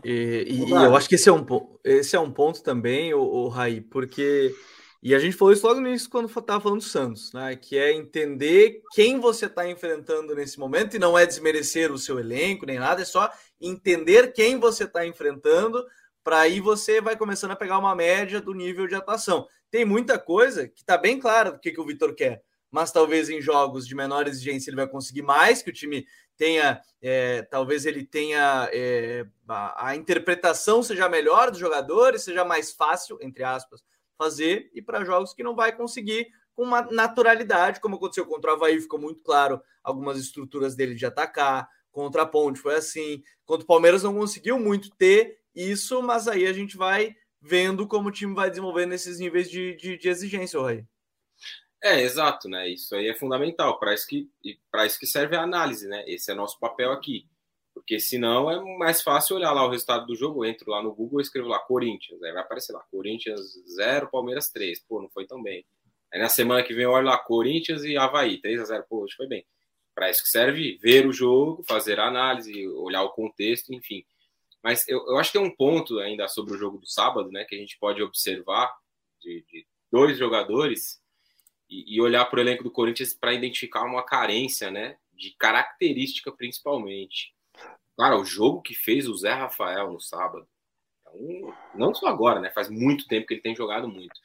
[0.04, 1.44] E, e, e eu acho que esse é um,
[1.84, 4.54] esse é um ponto também, o, o Raí, porque
[5.02, 7.56] e a gente falou isso logo no início quando estava falando do Santos, né?
[7.56, 12.20] Que é entender quem você está enfrentando nesse momento, e não é desmerecer o seu
[12.20, 15.84] elenco nem nada, é só entender quem você está enfrentando,
[16.24, 19.48] para aí você vai começando a pegar uma média do nível de atuação.
[19.70, 23.30] Tem muita coisa que está bem claro do que, que o Vitor quer, mas talvez
[23.30, 26.06] em jogos de menor exigência ele vai conseguir mais, que o time
[26.38, 32.72] tenha, é, talvez ele tenha é, a, a interpretação seja melhor dos jogadores, seja mais
[32.74, 33.82] fácil, entre aspas,
[34.18, 38.56] fazer e para jogos que não vai conseguir com uma naturalidade, como aconteceu contra o
[38.56, 43.64] Havaí, ficou muito claro algumas estruturas dele de atacar, contra a Ponte foi assim, contra
[43.64, 48.12] o Palmeiras não conseguiu muito ter isso, mas aí a gente vai vendo como o
[48.12, 50.86] time vai desenvolvendo esses níveis de, de, de exigência, Rai.
[51.84, 52.68] É, exato, né?
[52.70, 56.04] Isso aí é fundamental, para isso, que, isso que serve a análise, né?
[56.08, 57.28] Esse é nosso papel aqui.
[57.76, 60.44] Porque senão é mais fácil olhar lá o resultado do jogo.
[60.44, 62.24] Eu entro lá no Google escrevo lá Corinthians.
[62.24, 63.42] Aí vai aparecer lá Corinthians
[63.76, 64.80] 0, Palmeiras 3.
[64.88, 65.66] Pô, não foi tão bem.
[66.12, 69.04] Aí na semana que vem eu olho lá Corinthians e Havaí 3 a 0 Pô,
[69.04, 69.46] hoje foi bem.
[69.94, 74.06] Para isso que serve ver o jogo, fazer a análise, olhar o contexto, enfim.
[74.66, 77.44] Mas eu, eu acho que tem um ponto ainda sobre o jogo do sábado, né?
[77.44, 78.76] Que a gente pode observar
[79.22, 81.00] de, de dois jogadores
[81.70, 84.98] e, e olhar para o elenco do Corinthians para identificar uma carência, né?
[85.14, 87.32] De característica principalmente.
[87.96, 90.48] Cara, o jogo que fez o Zé Rafael no sábado,
[91.06, 92.50] é um, não só agora, né?
[92.50, 94.20] Faz muito tempo que ele tem jogado muito,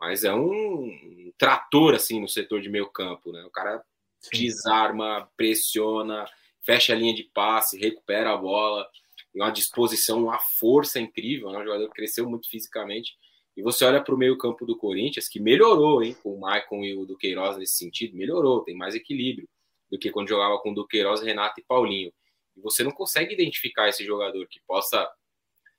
[0.00, 3.44] mas é um, trator assim no setor de meio campo, né?
[3.44, 3.84] O cara
[4.32, 6.24] desarma, pressiona,
[6.62, 8.88] fecha a linha de passe, recupera a bola,
[9.34, 11.58] uma disposição, uma força incrível, né?
[11.58, 13.16] O jogador cresceu muito fisicamente.
[13.56, 16.16] E você olha para o meio campo do Corinthians, que melhorou, hein?
[16.22, 19.48] Com o Maicon e o Duqueiroz nesse sentido, melhorou, tem mais equilíbrio
[19.90, 22.12] do que quando jogava com Duqueiroz, Renato e Paulinho.
[22.56, 25.10] E você não consegue identificar esse jogador que possa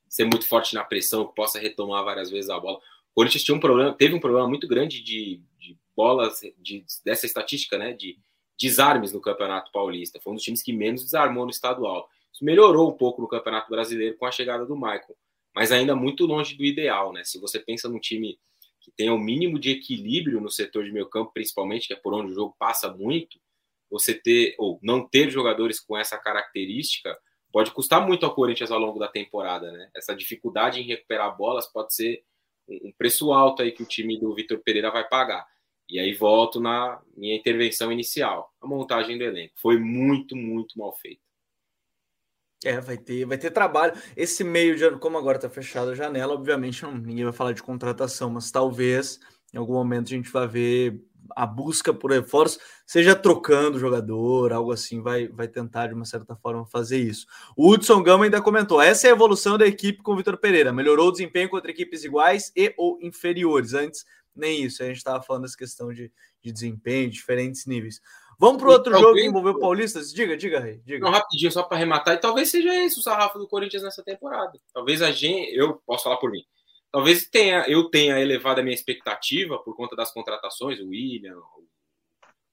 [0.07, 2.77] ser muito forte na pressão, que possa retomar várias vezes a bola.
[2.77, 7.25] O Corinthians tinha um problema, teve um problema muito grande de, de bolas, de, dessa
[7.25, 7.93] estatística, né?
[7.93, 8.19] De
[8.59, 10.19] desarmes no Campeonato Paulista.
[10.21, 12.07] Foi um dos times que menos desarmou no estadual.
[12.33, 15.15] Isso melhorou um pouco no Campeonato Brasileiro com a chegada do Michael,
[15.55, 17.23] mas ainda muito longe do ideal, né?
[17.23, 18.39] Se você pensa num time
[18.81, 21.95] que tenha o um mínimo de equilíbrio no setor de meio campo, principalmente, que é
[21.95, 23.39] por onde o jogo passa muito,
[23.89, 27.15] você ter ou não ter jogadores com essa característica
[27.51, 29.89] pode custar muito ao Corinthians ao longo da temporada, né?
[29.95, 32.23] Essa dificuldade em recuperar bolas pode ser
[32.67, 35.45] um preço alto aí que o time do Vitor Pereira vai pagar.
[35.87, 38.51] E aí volto na minha intervenção inicial.
[38.59, 41.21] A montagem do elenco foi muito, muito mal feita.
[42.65, 43.93] É, vai ter, vai ter trabalho.
[44.15, 47.53] Esse meio de ano, como agora está fechada a janela, obviamente não, ninguém vai falar
[47.53, 49.19] de contratação, mas talvez
[49.53, 51.01] em algum momento a gente vai ver
[51.35, 56.35] a busca por reforço, seja trocando jogador, algo assim, vai, vai tentar de uma certa
[56.35, 57.25] forma fazer isso.
[57.55, 60.73] O Hudson Gama ainda comentou: essa é a evolução da equipe com o Vitor Pereira.
[60.73, 63.73] Melhorou o desempenho contra equipes iguais e ou inferiores.
[63.73, 64.05] Antes,
[64.35, 64.83] nem isso.
[64.83, 66.11] A gente estava falando dessa questão de,
[66.41, 68.01] de desempenho, diferentes níveis.
[68.43, 70.11] Vamos para outro jogo que envolveu Paulistas?
[70.11, 70.81] Diga, diga, Rei.
[70.85, 70.99] Diga.
[70.99, 74.59] Não, rapidinho, só para arrematar, e talvez seja esse o sarrafo do Corinthians nessa temporada.
[74.73, 76.43] Talvez a gente, eu posso falar por mim,
[76.91, 81.65] talvez tenha, eu tenha elevado a minha expectativa por conta das contratações, o William, o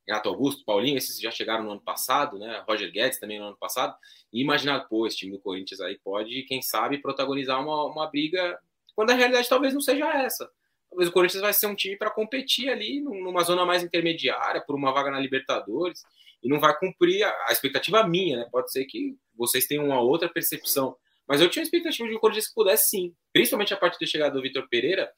[0.07, 2.63] Renato Augusto, Paulinho, esses já chegaram no ano passado, né?
[2.69, 3.93] Roger Guedes também no ano passado,
[4.33, 8.57] e imaginar, pô, esse time do Corinthians aí pode, quem sabe, protagonizar uma, uma briga,
[8.95, 10.49] quando a realidade talvez não seja essa
[10.91, 14.75] talvez o Corinthians vai ser um time para competir ali numa zona mais intermediária, por
[14.75, 16.03] uma vaga na Libertadores,
[16.43, 18.49] e não vai cumprir a, a expectativa minha, né?
[18.51, 20.97] Pode ser que vocês tenham uma outra percepção.
[21.29, 24.07] Mas eu tinha a expectativa de que o Corinthians pudesse sim, principalmente a partir da
[24.07, 25.11] chegada do Vitor Pereira,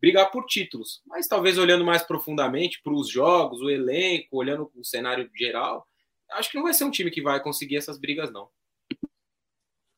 [0.00, 1.00] brigar por títulos.
[1.06, 5.86] Mas talvez olhando mais profundamente para os jogos, o elenco, olhando o cenário geral,
[6.32, 8.48] acho que não vai ser um time que vai conseguir essas brigas, não.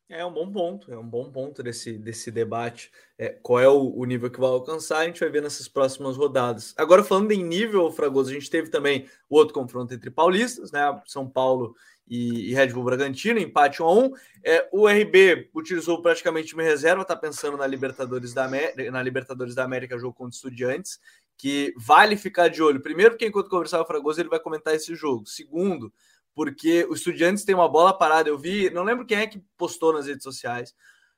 [0.08, 2.92] É um bom ponto, é um bom ponto desse, desse debate.
[3.18, 6.16] É, qual é o, o, nível que vai alcançar, a gente vai ver nessas próximas
[6.16, 6.72] rodadas.
[6.76, 10.80] Agora, falando em nível, Fragoso, a gente teve também o outro confronto entre paulistas, né?
[11.06, 11.74] São Paulo
[12.06, 14.12] e, e Red Bull Bragantino, empate 1 a 1.
[14.44, 19.56] É, o RB utilizou praticamente uma reserva, está pensando na Libertadores da América, na Libertadores
[19.56, 21.00] da América, jogo contra Estudiantes,
[21.36, 22.80] que vale ficar de olho.
[22.80, 25.26] Primeiro, porque enquanto conversar com o Fragoso, ele vai comentar esse jogo.
[25.26, 25.92] Segundo,
[26.36, 28.28] porque o Estudiantes tem uma bola parada.
[28.28, 30.74] Eu vi, não lembro quem é que postou nas redes sociais.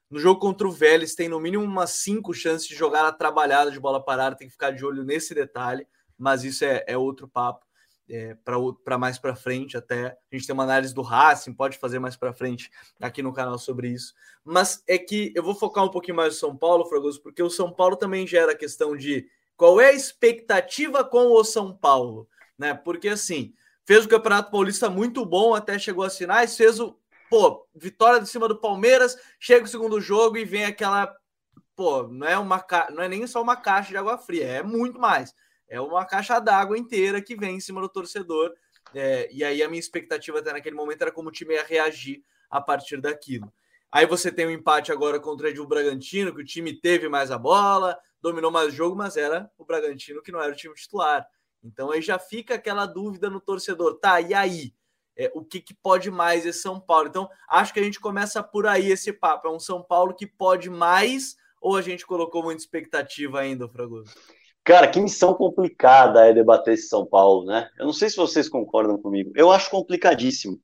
[0.09, 3.69] No jogo contra o Vélez, tem no mínimo umas cinco chances de jogar a trabalhada
[3.73, 4.37] de bola parada.
[4.37, 7.67] Tem que ficar de olho nesse detalhe, mas isso é, é outro papo.
[8.09, 8.37] É,
[8.85, 12.17] para mais para frente até a gente tem uma análise do Racing pode fazer mais
[12.17, 16.17] para frente aqui no canal sobre isso mas é que eu vou focar um pouquinho
[16.17, 19.79] mais no São Paulo Fragoso porque o São Paulo também gera a questão de qual
[19.79, 23.53] é a expectativa com o São Paulo né porque assim
[23.89, 26.95] fez o Campeonato Paulista muito bom, até chegou às finais, fez o,
[27.31, 31.11] pô, vitória de cima do Palmeiras, chega o segundo jogo e vem aquela,
[31.75, 35.01] pô, não é uma não é nem só uma caixa de água fria, é muito
[35.01, 35.35] mais.
[35.67, 38.53] É uma caixa d'água inteira que vem em cima do torcedor.
[38.95, 42.23] É, e aí a minha expectativa até naquele momento era como o time ia reagir
[42.51, 43.51] a partir daquilo.
[43.91, 47.39] Aí você tem um empate agora contra o Bragantino, que o time teve mais a
[47.39, 51.27] bola, dominou mais o jogo, mas era o Bragantino que não era o time titular.
[51.63, 54.21] Então aí já fica aquela dúvida no torcedor, tá?
[54.21, 54.73] E aí?
[55.17, 57.09] É, o que, que pode mais esse São Paulo?
[57.09, 59.49] Então, acho que a gente começa por aí esse papo.
[59.49, 64.15] É um São Paulo que pode mais ou a gente colocou muita expectativa ainda, Fragoso?
[64.63, 67.71] Cara, que missão complicada é debater esse São Paulo, né?
[67.79, 69.33] Eu não sei se vocês concordam comigo.
[69.35, 70.61] Eu acho complicadíssimo.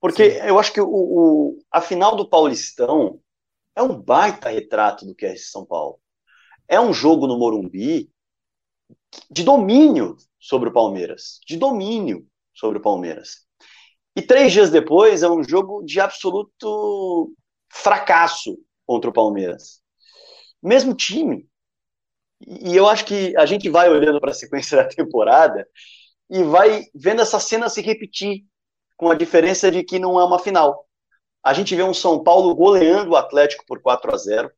[0.00, 0.46] Porque Sim.
[0.46, 3.20] eu acho que o, o, a final do Paulistão
[3.74, 5.98] é um baita retrato do que é esse São Paulo.
[6.68, 8.10] É um jogo no Morumbi
[9.30, 13.46] de domínio sobre o Palmeiras, de domínio sobre o Palmeiras.
[14.16, 17.32] E três dias depois é um jogo de absoluto
[17.70, 19.80] fracasso contra o Palmeiras.
[20.62, 21.48] Mesmo time.
[22.46, 25.66] E eu acho que a gente vai olhando para a sequência da temporada
[26.30, 28.44] e vai vendo essa cena se repetir,
[28.96, 30.84] com a diferença de que não é uma final.
[31.42, 34.50] A gente vê um São Paulo goleando o Atlético por 4 a 0,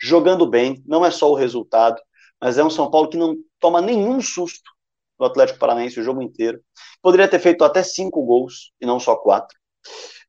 [0.00, 2.00] jogando bem, não é só o resultado,
[2.40, 4.70] mas é um São Paulo que não toma nenhum susto
[5.18, 6.62] no Atlético Paranaense o jogo inteiro.
[7.02, 9.58] Poderia ter feito até cinco gols e não só quatro.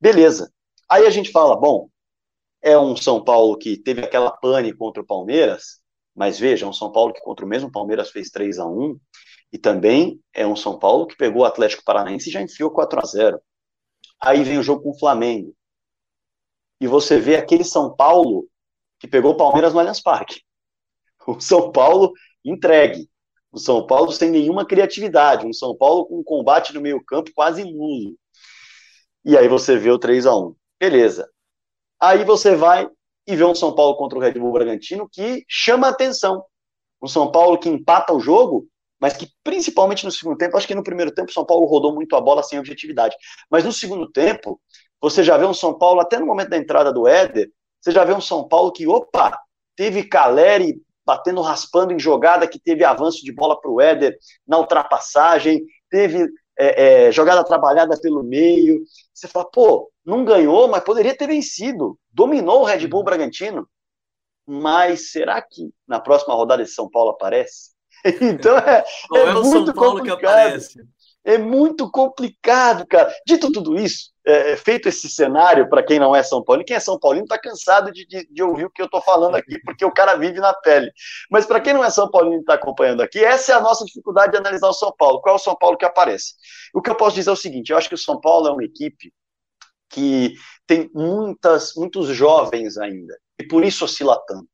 [0.01, 0.51] Beleza.
[0.89, 1.89] Aí a gente fala, bom,
[2.61, 5.79] é um São Paulo que teve aquela pane contra o Palmeiras,
[6.15, 8.99] mas veja, é um São Paulo que contra o mesmo Palmeiras fez 3 a 1
[9.53, 12.99] e também é um São Paulo que pegou o Atlético Paranaense e já enfiou 4
[12.99, 13.41] a 0
[14.21, 15.55] Aí vem o jogo com o Flamengo.
[16.81, 18.47] E você vê aquele São Paulo
[18.99, 20.41] que pegou o Palmeiras no Allianz Parque.
[21.35, 22.11] O São Paulo
[22.43, 23.07] entregue.
[23.51, 25.45] O São Paulo sem nenhuma criatividade.
[25.45, 28.15] Um São Paulo com um combate no meio-campo quase nulo.
[29.23, 31.29] E aí você vê o 3 a 1 Beleza.
[31.99, 32.87] Aí você vai
[33.27, 36.43] e vê um São Paulo contra o Red Bull Bragantino que chama a atenção.
[37.01, 38.67] Um São Paulo que empata o jogo,
[38.99, 41.93] mas que principalmente no segundo tempo, acho que no primeiro tempo o São Paulo rodou
[41.93, 43.15] muito a bola sem objetividade.
[43.49, 44.59] Mas no segundo tempo,
[45.01, 48.03] você já vê um São Paulo, até no momento da entrada do Éder, você já
[48.03, 49.39] vê um São Paulo que, opa,
[49.75, 54.15] teve Caleri batendo, raspando em jogada que teve avanço de bola para o Éder
[54.47, 58.83] na ultrapassagem, teve é, é, jogada trabalhada pelo meio.
[59.11, 61.97] Você fala, pô, não ganhou, mas poderia ter vencido.
[62.11, 63.67] Dominou o Red Bull Bragantino.
[64.45, 67.71] Mas será que na próxima rodada esse São Paulo aparece?
[68.21, 70.61] Então é, é, é muito complicado.
[71.23, 73.13] É muito complicado, cara.
[73.25, 76.65] Dito tudo isso, é, é feito esse cenário, para quem não é São Paulo, e
[76.65, 79.35] quem é São Paulino está cansado de, de, de, ouvir o que eu estou falando
[79.35, 80.89] aqui, porque o cara vive na pele.
[81.29, 83.83] Mas para quem não é São Paulino e está acompanhando aqui, essa é a nossa
[83.85, 85.21] dificuldade de analisar o São Paulo.
[85.21, 86.33] Qual é o São Paulo que aparece?
[86.73, 88.51] O que eu posso dizer é o seguinte: eu acho que o São Paulo é
[88.51, 89.11] uma equipe
[89.89, 94.47] que tem muitas, muitos jovens ainda, e por isso oscila tanto.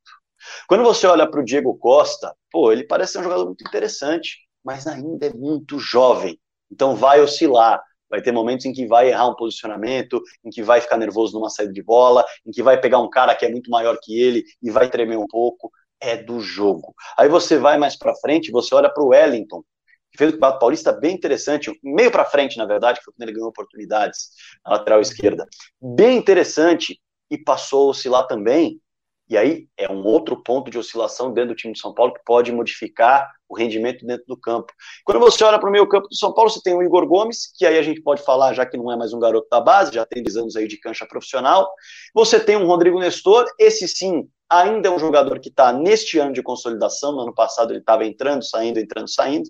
[0.68, 4.38] Quando você olha para o Diego Costa, pô, ele parece ser um jogador muito interessante,
[4.63, 6.39] mas ainda é muito jovem.
[6.76, 7.82] Então vai oscilar.
[8.09, 11.49] Vai ter momentos em que vai errar um posicionamento, em que vai ficar nervoso numa
[11.49, 14.43] saída de bola, em que vai pegar um cara que é muito maior que ele
[14.61, 15.71] e vai tremer um pouco.
[15.99, 16.93] É do jogo.
[17.17, 19.63] Aí você vai mais para frente, você olha para o Wellington,
[20.11, 23.28] que fez o Campeonato Paulista bem interessante, meio para frente, na verdade, que foi quando
[23.28, 24.30] ele ganhou oportunidades
[24.63, 25.47] na lateral esquerda.
[25.82, 26.99] Bem interessante
[27.32, 28.80] e passou a oscilar também
[29.28, 32.23] e aí é um outro ponto de oscilação dentro do time de São Paulo que
[32.23, 34.71] pode modificar o rendimento dentro do campo.
[35.03, 37.51] Quando você olha para o meio campo do São Paulo, você tem o Igor Gomes,
[37.57, 39.93] que aí a gente pode falar, já que não é mais um garoto da base,
[39.93, 41.67] já tem 10 anos aí de cancha profissional.
[42.13, 46.32] Você tem um Rodrigo Nestor, esse sim ainda é um jogador que está neste ano
[46.32, 49.49] de consolidação, no ano passado ele estava entrando, saindo, entrando, saindo.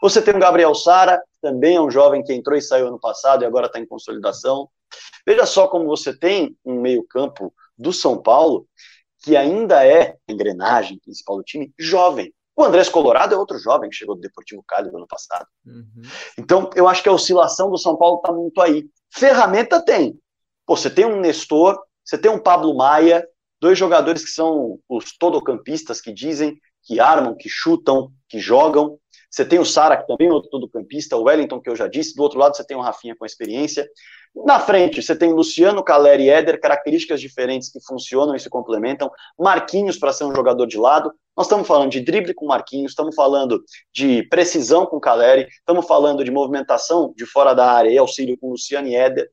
[0.00, 3.42] Você tem o Gabriel Sara, também é um jovem que entrou e saiu ano passado
[3.42, 4.68] e agora está em consolidação.
[5.26, 8.66] Veja só como você tem um meio campo do São Paulo
[9.24, 12.32] que ainda é a engrenagem principal do time, jovem.
[12.54, 15.46] O Andrés Colorado é outro jovem que chegou do Deportivo Cali no ano passado.
[15.66, 16.02] Uhum.
[16.38, 18.86] Então, eu acho que a oscilação do São Paulo está muito aí.
[19.10, 20.18] Ferramenta tem.
[20.66, 23.26] Pô, você tem um Nestor, você tem um Pablo Maia,
[23.60, 28.98] dois jogadores que são os todocampistas que dizem que armam, que chutam, que jogam.
[29.34, 32.14] Você tem o Sara, que também é outro todocampista, o Wellington, que eu já disse.
[32.14, 33.84] Do outro lado, você tem o Rafinha com experiência.
[34.32, 39.10] Na frente, você tem Luciano, Caleri e Éder, características diferentes que funcionam e se complementam.
[39.36, 41.12] Marquinhos para ser um jogador de lado.
[41.36, 43.60] Nós estamos falando de drible com Marquinhos, estamos falando
[43.92, 48.50] de precisão com Caleri, estamos falando de movimentação de fora da área e auxílio com
[48.50, 49.28] Luciano e Éder.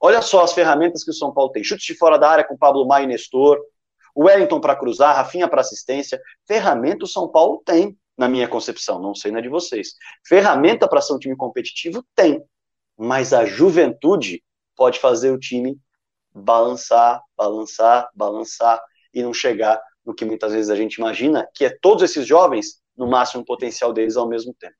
[0.00, 1.62] Olha só as ferramentas que o São Paulo tem.
[1.62, 3.56] Chutes de fora da área com Pablo Maia e Nestor.
[4.16, 6.20] Wellington para cruzar, Rafinha para assistência.
[6.44, 9.94] Ferramenta o São Paulo tem, na minha concepção, não sei na de vocês.
[10.26, 12.42] Ferramenta para ser um time competitivo tem
[12.96, 14.42] mas a juventude
[14.74, 15.78] pode fazer o time
[16.34, 18.80] balançar, balançar, balançar
[19.12, 22.80] e não chegar no que muitas vezes a gente imagina, que é todos esses jovens
[22.96, 24.74] no máximo potencial deles ao mesmo tempo.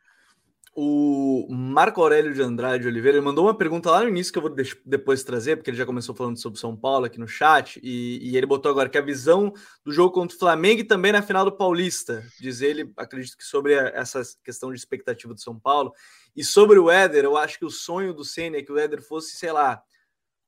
[0.78, 4.54] O Marco Aurélio de Andrade Oliveira mandou uma pergunta lá no início que eu vou
[4.84, 8.36] depois trazer, porque ele já começou falando sobre São Paulo aqui no chat, e, e,
[8.36, 11.46] ele botou agora que a visão do jogo contra o Flamengo e também na final
[11.46, 15.94] do Paulista, diz ele, acredito que sobre essa questão de expectativa do São Paulo,
[16.36, 19.00] e sobre o Éder, eu acho que o sonho do Senna é que o Éder
[19.00, 19.82] fosse, sei lá,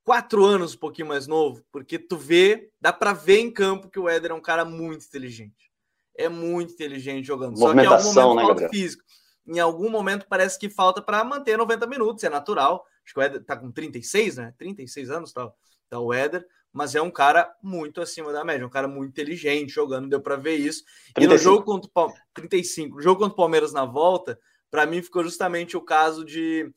[0.05, 3.99] quatro anos um pouquinho mais novo, porque tu vê, dá para ver em campo que
[3.99, 5.73] o Éder é um cara muito inteligente.
[6.15, 7.59] É muito inteligente jogando.
[7.59, 9.03] Só que em algum momento né, físico.
[9.49, 12.85] Em algum momento parece que falta para manter 90 minutos, é natural.
[13.03, 14.55] Acho que o Éder tá com 36, né?
[14.59, 15.51] 36 anos, tá,
[15.89, 19.73] tá o Éder, mas é um cara muito acima da média, um cara muito inteligente
[19.73, 20.85] jogando, deu para ver isso.
[21.15, 21.23] 35.
[21.23, 24.39] E no jogo contra o Palmeiras, 35, no jogo contra o Palmeiras na volta,
[24.71, 26.71] para mim ficou justamente o caso de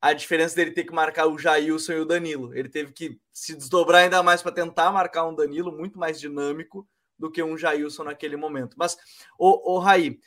[0.00, 2.54] a diferença dele ter que marcar o Jailson e o Danilo.
[2.54, 6.86] Ele teve que se desdobrar ainda mais para tentar marcar um Danilo muito mais dinâmico
[7.18, 8.76] do que um Jailson naquele momento.
[8.78, 8.96] Mas,
[9.38, 10.20] o, o Raí,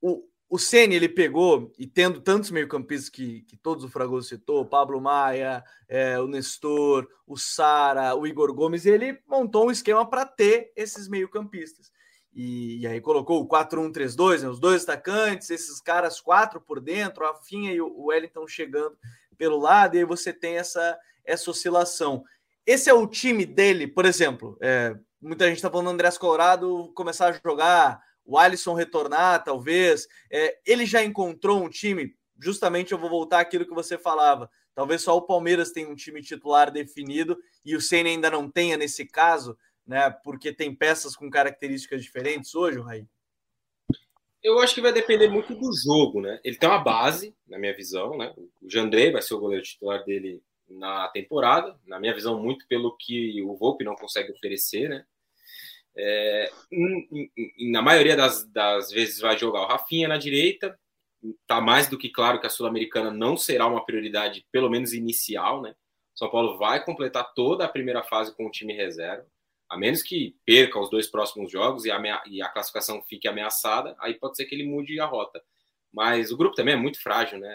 [0.00, 4.64] o, o Ceni ele pegou, e tendo tantos meio-campistas que, que todos o Fragoso citou,
[4.64, 10.24] Pablo Maia, é, o Nestor, o Sara, o Igor Gomes, ele montou um esquema para
[10.24, 11.92] ter esses meio-campistas.
[12.32, 17.26] E, e, aí colocou o 4-1-3-2, né, os dois atacantes, esses caras quatro por dentro,
[17.26, 18.96] a Finha e o Wellington chegando
[19.36, 22.24] pelo lado, e aí você tem essa, essa oscilação.
[22.64, 24.56] Esse é o time dele, por exemplo.
[24.60, 30.06] É, muita gente está falando do Andrés Colorado começar a jogar, o Alisson retornar, talvez.
[30.30, 34.48] É, ele já encontrou um time, justamente eu vou voltar àquilo que você falava.
[34.72, 38.76] Talvez só o Palmeiras tenha um time titular definido e o Senna ainda não tenha
[38.76, 39.58] nesse caso
[39.88, 40.10] né?
[40.22, 43.06] Porque tem peças com características diferentes hoje, Raí?
[44.42, 46.38] Eu acho que vai depender muito do jogo, né?
[46.44, 48.32] Ele tem uma base, na minha visão, né?
[48.36, 52.94] O Jandrei vai ser o goleiro titular dele na temporada, na minha visão, muito pelo
[52.96, 55.04] que o Volpe não consegue oferecer, né?
[55.98, 56.50] É,
[57.70, 60.78] na maioria das, das vezes vai jogar o Rafinha na direita,
[61.46, 65.60] tá mais do que claro que a Sul-Americana não será uma prioridade, pelo menos inicial,
[65.60, 65.74] né?
[66.14, 69.26] São Paulo vai completar toda a primeira fase com o time reserva
[69.68, 73.94] a menos que perca os dois próximos jogos e a, e a, classificação fique ameaçada,
[74.00, 75.42] aí pode ser que ele mude a rota.
[75.92, 77.48] Mas o grupo também é muito frágil, né?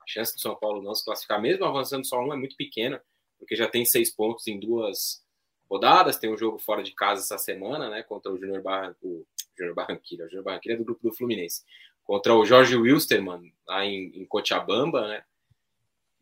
[0.00, 3.02] A chance do São Paulo não se classificar, mesmo avançando só um, é muito pequena,
[3.38, 5.24] porque já tem seis pontos em duas
[5.70, 8.02] rodadas, tem um jogo fora de casa essa semana, né?
[8.02, 10.24] Contra o Júnior Barra, o Júnior Barranquilla.
[10.24, 11.64] O Júnior Barranquilla é do grupo do Fluminense.
[12.04, 15.24] Contra o Jorge Wilstermann, lá em, em Cochabamba, né?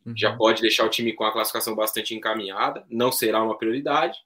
[0.07, 0.17] Uhum.
[0.17, 2.85] Já pode deixar o time com a classificação bastante encaminhada.
[2.89, 4.19] Não será uma prioridade.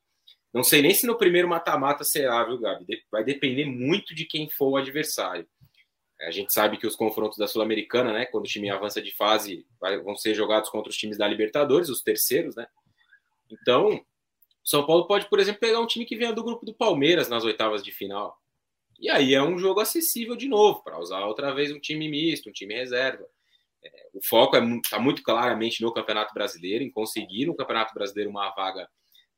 [0.53, 3.05] Não sei nem se no primeiro mata-mata será, viu, Gabi?
[3.11, 5.47] Vai depender muito de quem for o adversário.
[6.21, 9.65] A gente sabe que os confrontos da Sul-Americana, né, quando o time avança de fase,
[10.03, 12.67] vão ser jogados contra os times da Libertadores, os terceiros, né?
[13.49, 14.05] Então,
[14.69, 17.45] São Paulo pode, por exemplo, pegar um time que venha do grupo do Palmeiras nas
[17.45, 18.37] oitavas de final.
[18.99, 22.51] E aí é um jogo acessível de novo, para usar outra vez um time misto,
[22.51, 23.25] um time reserva.
[23.83, 27.95] É, o foco está é, tá muito claramente no Campeonato Brasileiro, em conseguir no Campeonato
[27.95, 28.89] Brasileiro uma vaga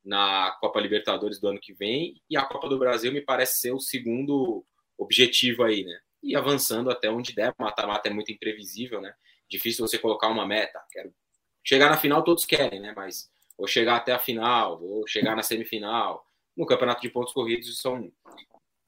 [0.03, 3.71] na Copa Libertadores do ano que vem, e a Copa do Brasil me parece ser
[3.71, 4.65] o segundo
[4.97, 5.99] objetivo aí, né?
[6.23, 7.53] e avançando até onde der.
[7.57, 9.13] Mata-mata é muito imprevisível, né?
[9.49, 10.79] Difícil você colocar uma meta.
[10.91, 11.13] Quero
[11.63, 12.93] chegar na final, todos querem, né?
[12.95, 13.29] Mas
[13.61, 16.25] ou chegar até a final, ou chegar na semifinal.
[16.57, 18.11] No campeonato de pontos corridos são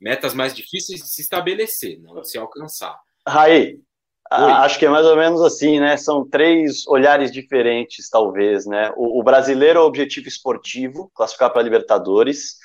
[0.02, 3.00] metas mais difíceis de se estabelecer, não de se alcançar.
[3.26, 3.80] Raí,
[4.32, 5.96] acho que é mais ou menos assim, né?
[5.96, 8.92] São três olhares diferentes, talvez, né?
[8.98, 12.58] O, o brasileiro é o objetivo esportivo, classificar para a Libertadores.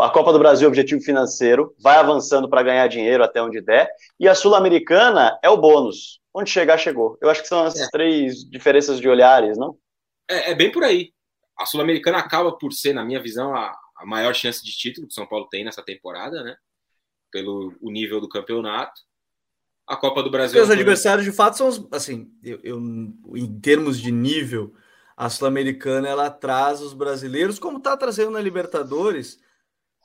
[0.00, 3.90] A Copa do Brasil é objetivo financeiro, vai avançando para ganhar dinheiro até onde der.
[4.20, 6.20] E a Sul-Americana é o bônus.
[6.32, 7.18] Onde chegar, chegou.
[7.20, 7.88] Eu acho que são essas é.
[7.90, 9.76] três diferenças de olhares, não?
[10.30, 11.12] É, é bem por aí.
[11.58, 15.12] A Sul-Americana acaba por ser, na minha visão, a, a maior chance de título que
[15.12, 16.56] o São Paulo tem nessa temporada, né?
[17.30, 19.00] Pelo o nível do campeonato.
[19.86, 20.58] A Copa do Brasil.
[20.58, 24.74] Porque os adversários, de fato, são assim, eu, eu em termos de nível,
[25.16, 29.40] a Sul-Americana ela traz os brasileiros, como está trazendo na Libertadores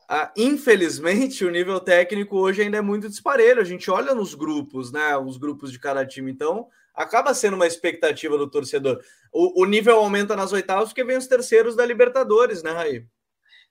[0.07, 3.61] ah, infelizmente, o nível técnico hoje ainda é muito disparelho.
[3.61, 5.17] A gente olha nos grupos, né?
[5.17, 6.31] Os grupos de cada time.
[6.31, 9.01] Então, acaba sendo uma expectativa do torcedor.
[9.31, 13.05] O, o nível aumenta nas oitavas porque vem os terceiros da Libertadores, né, Raí?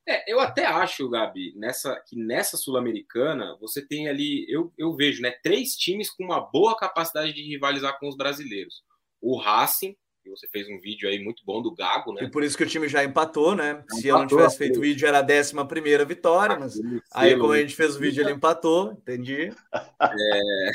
[0.06, 5.22] É, eu até acho, Gabi, nessa, que nessa Sul-Americana você tem ali, eu, eu vejo,
[5.22, 8.82] né, três times com uma boa capacidade de rivalizar com os brasileiros.
[9.20, 12.24] O Racing, que você fez um vídeo aí muito bom do Gago, né?
[12.24, 13.84] E por isso que o time já empatou, né?
[13.90, 16.74] Se eu não tivesse feito o vídeo, era a décima primeira vitória, mas
[17.12, 19.52] aí como a gente fez o vídeo, ele empatou, entendi.
[20.00, 20.70] É...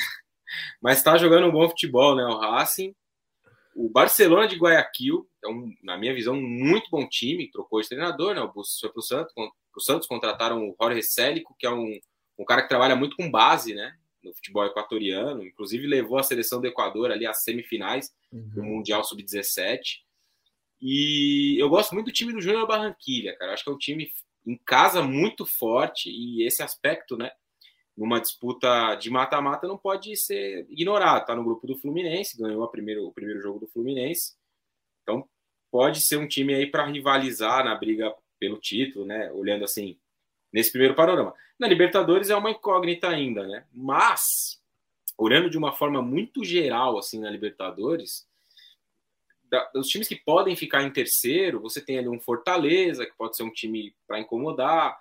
[0.81, 2.23] Mas está jogando um bom futebol, né?
[2.23, 2.95] O Racing.
[3.75, 7.87] O Barcelona de Guayaquil é, um, na minha visão, um muito bom time, trocou de
[7.87, 8.41] treinador, né?
[8.41, 11.99] O Bustos foi para o Santos, o Santos contrataram o Jorge Célico, que é um,
[12.39, 13.95] um cara que trabalha muito com base, né?
[14.27, 18.49] no futebol equatoriano, inclusive levou a seleção do Equador ali às semifinais uhum.
[18.49, 20.01] do Mundial Sub-17.
[20.81, 23.53] E eu gosto muito do time do Júnior Barranquilha, cara.
[23.53, 24.11] Acho que é um time
[24.45, 27.31] em casa muito forte e esse aspecto, né,
[27.97, 31.25] numa disputa de mata-mata não pode ser ignorado.
[31.25, 34.35] Tá no grupo do Fluminense, ganhou primeiro, o primeiro jogo do Fluminense.
[35.01, 35.27] Então,
[35.71, 39.31] pode ser um time aí para rivalizar na briga pelo título, né?
[39.31, 39.97] Olhando assim,
[40.53, 41.33] nesse primeiro panorama.
[41.57, 43.65] Na Libertadores é uma incógnita ainda, né?
[43.73, 44.61] Mas,
[45.17, 48.27] olhando de uma forma muito geral, assim, na Libertadores,
[49.49, 53.35] da, os times que podem ficar em terceiro, você tem ali um Fortaleza, que pode
[53.35, 54.95] ser um time para incomodar,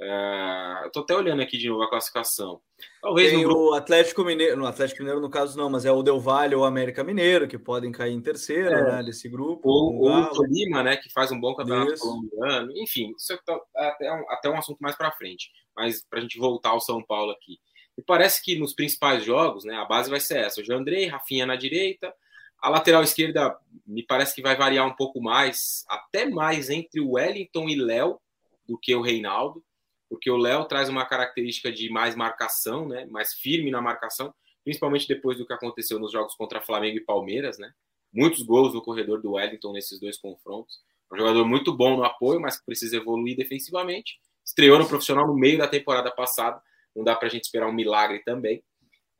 [0.00, 2.60] é, eu tô até olhando aqui de novo a classificação.
[3.02, 3.70] Talvez Tem grupo...
[3.70, 6.62] o Atlético Mineiro, no Atlético Mineiro no caso não, mas é o Del Valle ou
[6.62, 8.96] o América Mineiro que podem cair em terceiro, é.
[8.96, 9.68] né, desse grupo.
[9.68, 12.02] Ou, ou o Tolima, né, que faz um bom campeonato isso.
[12.02, 12.70] colombiano.
[12.76, 13.38] Enfim, isso é
[13.74, 15.50] até um, até um assunto mais para frente.
[15.76, 17.58] Mas para a gente voltar ao São Paulo aqui.
[17.96, 21.44] E parece que nos principais jogos, né, a base vai ser essa: o Andrei, Rafinha
[21.44, 22.14] na direita,
[22.62, 27.12] a lateral esquerda me parece que vai variar um pouco mais, até mais entre o
[27.14, 28.20] Wellington e Léo
[28.64, 29.64] do que o Reinaldo
[30.08, 34.34] porque o Léo traz uma característica de mais marcação, né, mais firme na marcação,
[34.64, 37.72] principalmente depois do que aconteceu nos jogos contra Flamengo e Palmeiras, né?
[38.12, 40.80] Muitos gols no corredor do Wellington nesses dois confrontos.
[41.12, 44.18] Um jogador muito bom no apoio, mas que precisa evoluir defensivamente.
[44.44, 46.60] Estreou no profissional no meio da temporada passada,
[46.94, 48.62] não dá para a gente esperar um milagre também.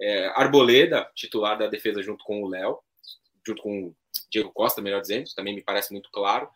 [0.00, 2.78] É, Arboleda, titular da defesa junto com o Léo,
[3.46, 3.96] junto com o
[4.30, 6.48] Diego Costa, melhor dizendo, também me parece muito claro.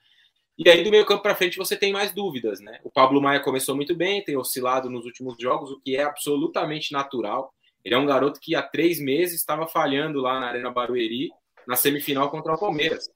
[0.58, 2.78] E aí, do meio campo para frente, você tem mais dúvidas, né?
[2.84, 6.92] O Pablo Maia começou muito bem, tem oscilado nos últimos jogos, o que é absolutamente
[6.92, 7.52] natural.
[7.84, 11.30] Ele é um garoto que há três meses estava falhando lá na Arena Barueri,
[11.66, 13.08] na semifinal contra o Palmeiras.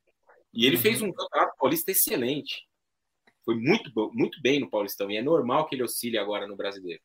[0.52, 2.66] E ele fez um campeonato paulista excelente.
[3.44, 7.00] Foi muito, muito bem no Paulistão, e é normal que ele oscile agora no brasileiro.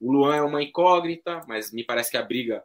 [0.00, 2.64] O Luan é uma incógnita, mas me parece que a briga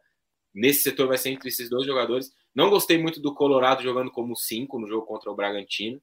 [0.54, 2.32] nesse setor vai ser entre esses dois jogadores.
[2.56, 6.02] Não gostei muito do Colorado jogando como cinco no jogo contra o Bragantino.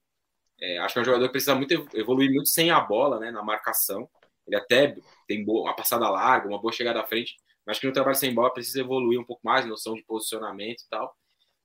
[0.60, 3.30] É, acho que é um jogador que precisa muito evoluir muito sem a bola, né,
[3.30, 4.08] na marcação.
[4.46, 4.96] Ele até
[5.26, 7.36] tem boa, uma passada larga, uma boa chegada à frente,
[7.66, 10.88] mas que no trabalho sem bola precisa evoluir um pouco mais, noção de posicionamento e
[10.88, 11.16] tal.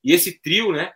[0.03, 0.93] E esse trio, né,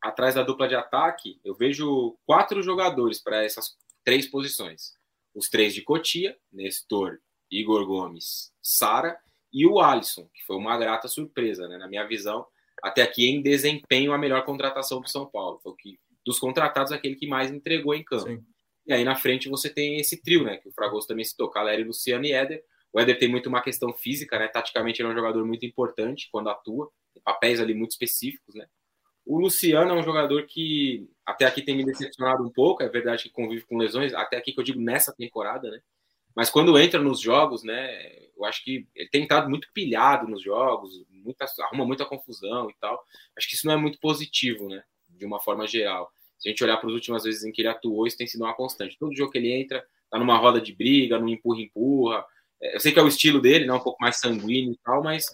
[0.00, 4.92] atrás da dupla de ataque, eu vejo quatro jogadores para essas três posições.
[5.34, 7.18] Os três de Cotia, Nestor,
[7.50, 9.18] Igor Gomes, Sara,
[9.52, 11.78] e o Alisson, que foi uma grata surpresa, né?
[11.78, 12.46] Na minha visão,
[12.82, 15.58] até aqui em desempenho, a melhor contratação do São Paulo.
[15.62, 15.98] Foi o que,
[16.28, 18.28] dos contratados, aquele que mais entregou em campo.
[18.28, 18.44] Sim.
[18.86, 20.58] E aí na frente você tem esse trio, né?
[20.58, 22.62] Que o Fragoso também citou, Caleri, Luciano e Éder.
[22.92, 24.46] O Éder tem muito uma questão física, né?
[24.46, 28.66] Taticamente ele é um jogador muito importante quando atua, tem papéis ali muito específicos, né?
[29.24, 33.24] O Luciano é um jogador que até aqui tem me decepcionado um pouco, é verdade
[33.24, 35.80] que convive com lesões, até aqui que eu digo nessa temporada, né?
[36.34, 37.90] Mas quando entra nos jogos, né,
[38.36, 42.74] eu acho que ele tem estado muito pilhado nos jogos, muita, arruma muita confusão e
[42.80, 43.02] tal.
[43.36, 46.10] Acho que isso não é muito positivo, né, de uma forma geral.
[46.38, 48.44] Se a gente olhar para as últimas vezes em que ele atuou, isso tem sido
[48.44, 48.96] uma constante.
[48.98, 52.24] Todo jogo que ele entra, tá numa roda de briga, no empurra-empurra.
[52.60, 55.02] É, eu sei que é o estilo dele, né, um pouco mais sanguíneo e tal,
[55.02, 55.26] mas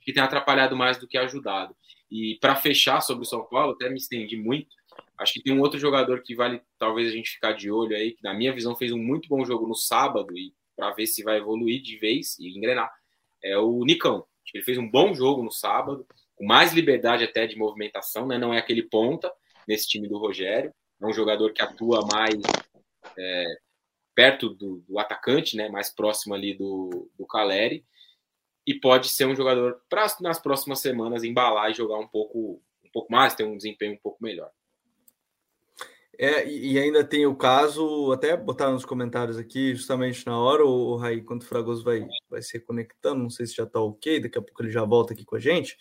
[0.00, 1.76] que tem atrapalhado mais do que ajudado.
[2.10, 4.74] E para fechar sobre o São Paulo, até me estendi muito.
[5.18, 8.12] Acho que tem um outro jogador que vale talvez a gente ficar de olho aí,
[8.12, 11.22] que na minha visão fez um muito bom jogo no sábado e para ver se
[11.22, 12.92] vai evoluir de vez e engrenar.
[13.42, 14.24] É o Nicão.
[14.54, 18.38] Ele fez um bom jogo no sábado, com mais liberdade até de movimentação, né?
[18.38, 19.32] Não é aquele ponta
[19.66, 22.40] nesse time do Rogério, é um jogador que atua mais
[23.18, 23.44] é,
[24.14, 25.68] perto do, do, atacante, né?
[25.68, 27.84] Mais próximo ali do, do Caleri
[28.66, 32.90] e pode ser um jogador para nas próximas semanas embalar e jogar um pouco um
[32.92, 34.50] pouco mais, ter um desempenho um pouco melhor.
[36.18, 40.92] É, e ainda tem o caso, até botar nos comentários aqui, justamente na hora, o,
[40.92, 44.20] o Raí, quando o Fragoso vai, vai se conectando, não sei se já está ok,
[44.20, 45.76] daqui a pouco ele já volta aqui com a gente.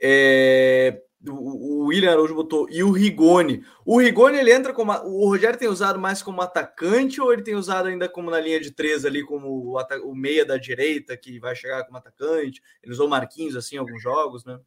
[0.00, 3.64] É, o, o William Araújo botou, e o Rigoni.
[3.84, 4.92] O Rigoni, ele entra como.
[4.92, 8.60] O Rogério tem usado mais como atacante ou ele tem usado ainda como na linha
[8.60, 12.62] de três ali, como o, o meia da direita, que vai chegar como atacante?
[12.82, 14.58] Ele usou Marquinhos assim em alguns jogos, né?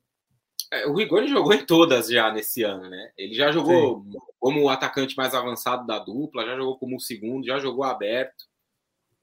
[0.72, 3.12] É, o Rigoni jogou em todas já nesse ano, né?
[3.18, 4.20] Ele já jogou Sim.
[4.40, 8.46] como o atacante mais avançado da dupla, já jogou como o segundo, já jogou aberto.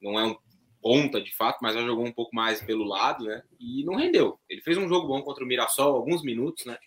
[0.00, 0.36] Não é um
[0.82, 3.42] ponta de fato, mas já jogou um pouco mais pelo lado, né?
[3.58, 4.38] E não rendeu.
[4.48, 6.78] Ele fez um jogo bom contra o Mirassol, alguns minutos, né?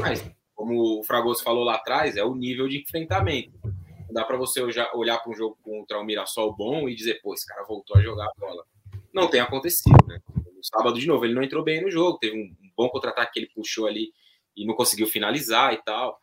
[0.00, 0.24] Mas,
[0.54, 3.58] como o Fragoso falou lá atrás, é o nível de enfrentamento.
[4.06, 7.34] Não dá para você olhar para um jogo contra o Mirassol bom e dizer, pô,
[7.34, 8.64] esse cara voltou a jogar a bola.
[9.12, 10.20] Não tem acontecido, né?
[10.34, 13.38] No sábado, de novo, ele não entrou bem no jogo, teve um bom contra-ataque que
[13.40, 14.12] ele puxou ali
[14.56, 16.20] e não conseguiu finalizar e tal.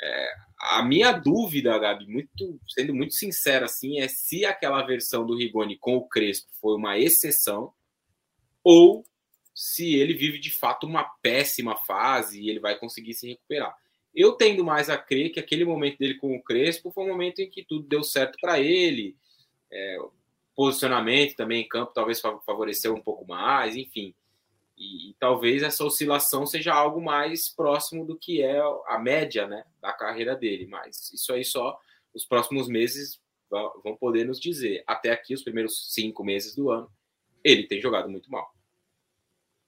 [0.00, 5.36] É, a minha dúvida, Gabi, muito, sendo muito sincera assim, é se aquela versão do
[5.36, 7.72] Rigoni com o Crespo foi uma exceção
[8.62, 9.04] ou
[9.54, 13.76] se ele vive de fato uma péssima fase e ele vai conseguir se recuperar.
[14.14, 17.40] Eu tendo mais a crer que aquele momento dele com o Crespo foi um momento
[17.40, 19.16] em que tudo deu certo para ele,
[19.70, 19.98] é,
[20.54, 24.14] posicionamento também em campo talvez favoreceu um pouco mais, enfim.
[24.76, 29.64] E, e, talvez essa oscilação seja algo mais próximo do que é a média né,
[29.80, 30.66] da carreira dele.
[30.66, 31.78] Mas isso aí só
[32.12, 33.20] os próximos meses
[33.82, 34.82] vão poder nos dizer.
[34.86, 36.90] Até aqui, os primeiros cinco meses do ano,
[37.42, 38.53] ele tem jogado muito mal.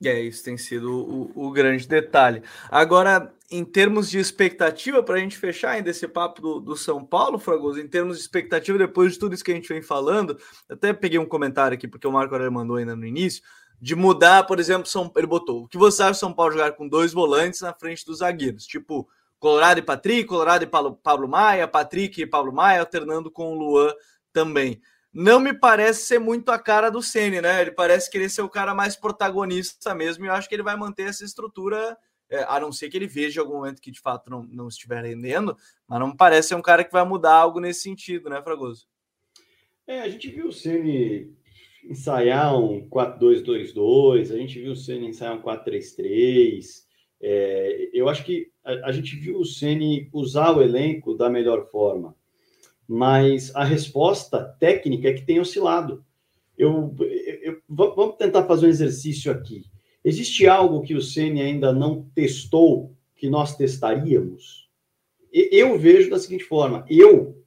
[0.05, 2.43] É, isso tem sido o, o grande detalhe.
[2.71, 7.03] Agora, em termos de expectativa, para a gente fechar ainda esse papo do, do, São
[7.03, 10.39] Paulo, Fragoso, em termos de expectativa, depois de tudo isso que a gente vem falando,
[10.69, 13.43] até peguei um comentário aqui, porque o Marco Aurélio mandou ainda no início,
[13.81, 16.87] de mudar, por exemplo, São, ele botou, o que você acha São Paulo jogar com
[16.87, 18.67] dois volantes na frente dos zagueiros?
[18.67, 23.53] Tipo, Colorado e Patrick, Colorado e Pablo, Pablo Maia, Patrick e Pablo Maia, alternando com
[23.53, 23.95] o Luan
[24.31, 24.81] também
[25.19, 27.63] não me parece ser muito a cara do Ceni, né?
[27.63, 30.77] Ele parece querer ser o cara mais protagonista mesmo, e eu acho que ele vai
[30.77, 31.97] manter essa estrutura,
[32.29, 35.03] é, a não ser que ele veja algum momento que de fato não, não estiver
[35.03, 35.57] rendendo,
[35.89, 38.87] mas não me parece ser um cara que vai mudar algo nesse sentido, né, Fragoso?
[39.87, 41.35] É, a gente viu o Ceni
[41.83, 46.85] ensaiar um 4-2-2-2, a gente viu o Ceni ensaiar um 4-3-3.
[47.23, 51.71] É, eu acho que a, a gente viu o Ceni usar o elenco da melhor
[51.71, 52.15] forma
[52.89, 56.05] mas a resposta técnica é que tem oscilado.
[56.57, 56.95] Eu,
[57.43, 59.65] eu, vamos tentar fazer um exercício aqui.
[60.05, 64.71] Existe algo que o Ceni ainda não testou que nós testaríamos?
[65.33, 67.43] Eu vejo da seguinte forma: eu,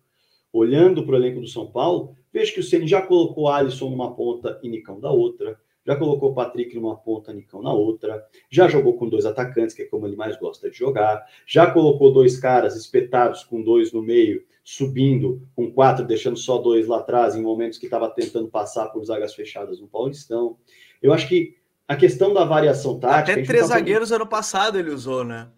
[0.52, 4.14] olhando para o elenco do São Paulo, vejo que o Ceni já colocou Alisson numa
[4.14, 8.96] ponta e Nicão da outra, já colocou Patrick numa ponta, Nicão na outra, já jogou
[8.96, 12.76] com dois atacantes, que é como ele mais gosta de jogar, já colocou dois caras
[12.76, 17.80] espetados com dois no meio subindo com quatro, deixando só dois lá atrás, em momentos
[17.80, 20.58] que estava tentando passar por zagas fechadas no Paulistão.
[21.02, 21.56] Eu acho que
[21.88, 23.32] a questão da variação tática.
[23.32, 25.50] Até três tá zagueiros ano passado ele usou, né?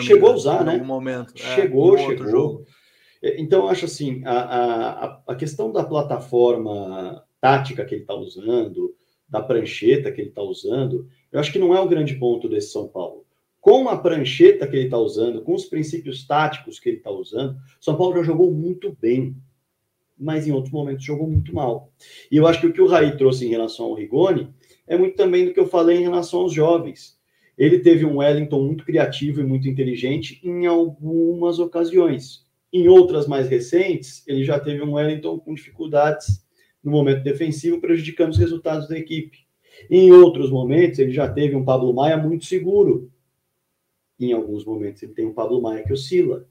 [0.00, 0.72] Chegou a usar, né?
[0.72, 1.32] Em algum momento.
[1.36, 2.28] É, chegou, é, chegou.
[2.28, 2.66] Jogo.
[3.22, 8.92] Então, eu acho assim: a, a, a questão da plataforma tática que ele está usando,
[9.28, 12.72] da prancheta que ele está usando, eu acho que não é o grande ponto desse
[12.72, 13.21] São Paulo
[13.62, 17.56] com a prancheta que ele está usando, com os princípios táticos que ele está usando,
[17.80, 19.36] São Paulo já jogou muito bem.
[20.18, 21.90] mas em outros momentos jogou muito mal.
[22.30, 24.48] E eu acho que o que o Raí trouxe em relação ao Rigoni
[24.86, 27.18] é muito também do que eu falei em relação aos jovens.
[27.56, 32.44] Ele teve um Wellington muito criativo e muito inteligente em algumas ocasiões.
[32.72, 36.44] Em outras mais recentes, ele já teve um Wellington com dificuldades
[36.82, 39.38] no momento defensivo, prejudicando os resultados da equipe.
[39.90, 43.11] Em outros momentos, ele já teve um Pablo Maia muito seguro.
[44.22, 46.46] Em alguns momentos, ele tem um Pablo Maia que oscila.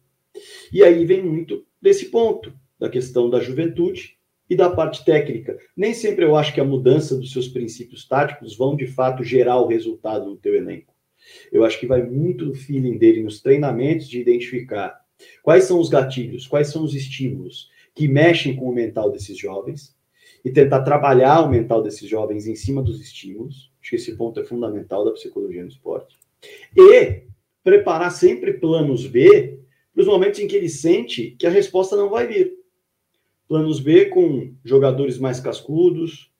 [0.72, 4.18] E aí vem muito desse ponto, da questão da juventude
[4.50, 5.58] e da parte técnica.
[5.76, 9.60] Nem sempre eu acho que a mudança dos seus princípios táticos vão de fato gerar
[9.60, 10.94] o resultado no teu elenco.
[11.52, 15.00] Eu acho que vai muito do feeling dele nos treinamentos de identificar
[15.44, 19.96] quais são os gatilhos, quais são os estímulos que mexem com o mental desses jovens
[20.44, 23.72] e tentar trabalhar o mental desses jovens em cima dos estímulos.
[23.80, 26.18] Acho que esse ponto é fundamental da psicologia no esporte.
[26.76, 27.24] E
[27.64, 29.60] preparar sempre planos B
[29.94, 32.54] para os momentos em que ele sente que a resposta não vai vir.
[33.48, 36.32] Planos B com jogadores mais cascudos,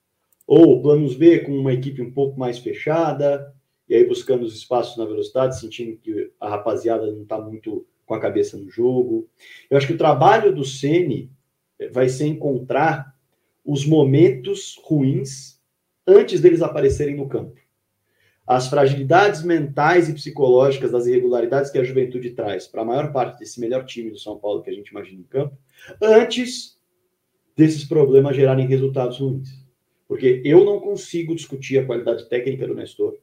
[0.46, 3.54] ou planos B com uma equipe um pouco mais fechada,
[3.88, 8.14] e aí buscando os espaços na velocidade, sentindo que a rapaziada não está muito com
[8.14, 9.28] a cabeça no jogo.
[9.70, 11.30] Eu acho que o trabalho do Ceni
[11.90, 13.14] vai ser encontrar
[13.64, 15.60] os momentos ruins
[16.06, 17.61] antes deles aparecerem no campo.
[18.46, 23.38] As fragilidades mentais e psicológicas das irregularidades que a juventude traz para a maior parte
[23.38, 25.56] desse melhor time do São Paulo que a gente imagina em campo,
[26.02, 26.76] antes
[27.56, 29.48] desses problemas gerarem resultados ruins.
[30.08, 33.16] Porque eu não consigo discutir a qualidade técnica do Nestor,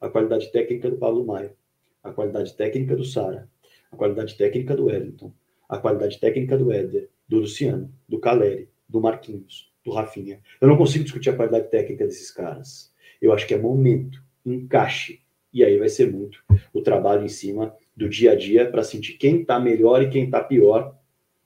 [0.00, 1.54] a qualidade técnica do Pablo Maia,
[2.02, 3.48] a qualidade técnica do Sara,
[3.90, 5.32] a qualidade técnica do Wellington,
[5.68, 10.40] a qualidade técnica do Éder, do Luciano, do Caleri, do Marquinhos, do Rafinha.
[10.60, 12.92] Eu não consigo discutir a qualidade técnica desses caras.
[13.20, 15.20] Eu acho que é momento, encaixe.
[15.52, 16.42] E aí vai ser muito
[16.72, 20.24] o trabalho em cima do dia a dia para sentir quem está melhor e quem
[20.24, 20.94] está pior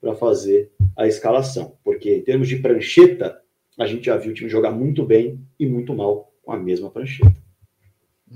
[0.01, 1.77] para fazer a escalação.
[1.83, 3.41] Porque em termos de prancheta,
[3.79, 6.91] a gente já viu o time jogar muito bem e muito mal com a mesma
[6.91, 7.35] prancheta.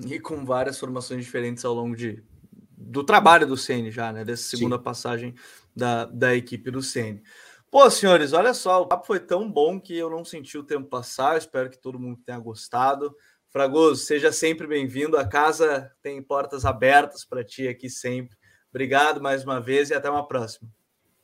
[0.07, 2.23] E com várias formações diferentes ao longo de,
[2.77, 4.25] do trabalho do Ceni já, né?
[4.25, 4.83] Dessa segunda Sim.
[4.83, 5.35] passagem
[5.75, 7.23] da, da equipe do Ceni.
[7.71, 10.89] Pô, senhores, olha só, o papo foi tão bom que eu não senti o tempo
[10.89, 11.33] passar.
[11.35, 13.15] Eu espero que todo mundo tenha gostado.
[13.51, 15.17] Fragoso, seja sempre bem-vindo.
[15.17, 18.37] A casa tem portas abertas para ti aqui sempre.
[18.71, 20.69] Obrigado mais uma vez e até uma próxima.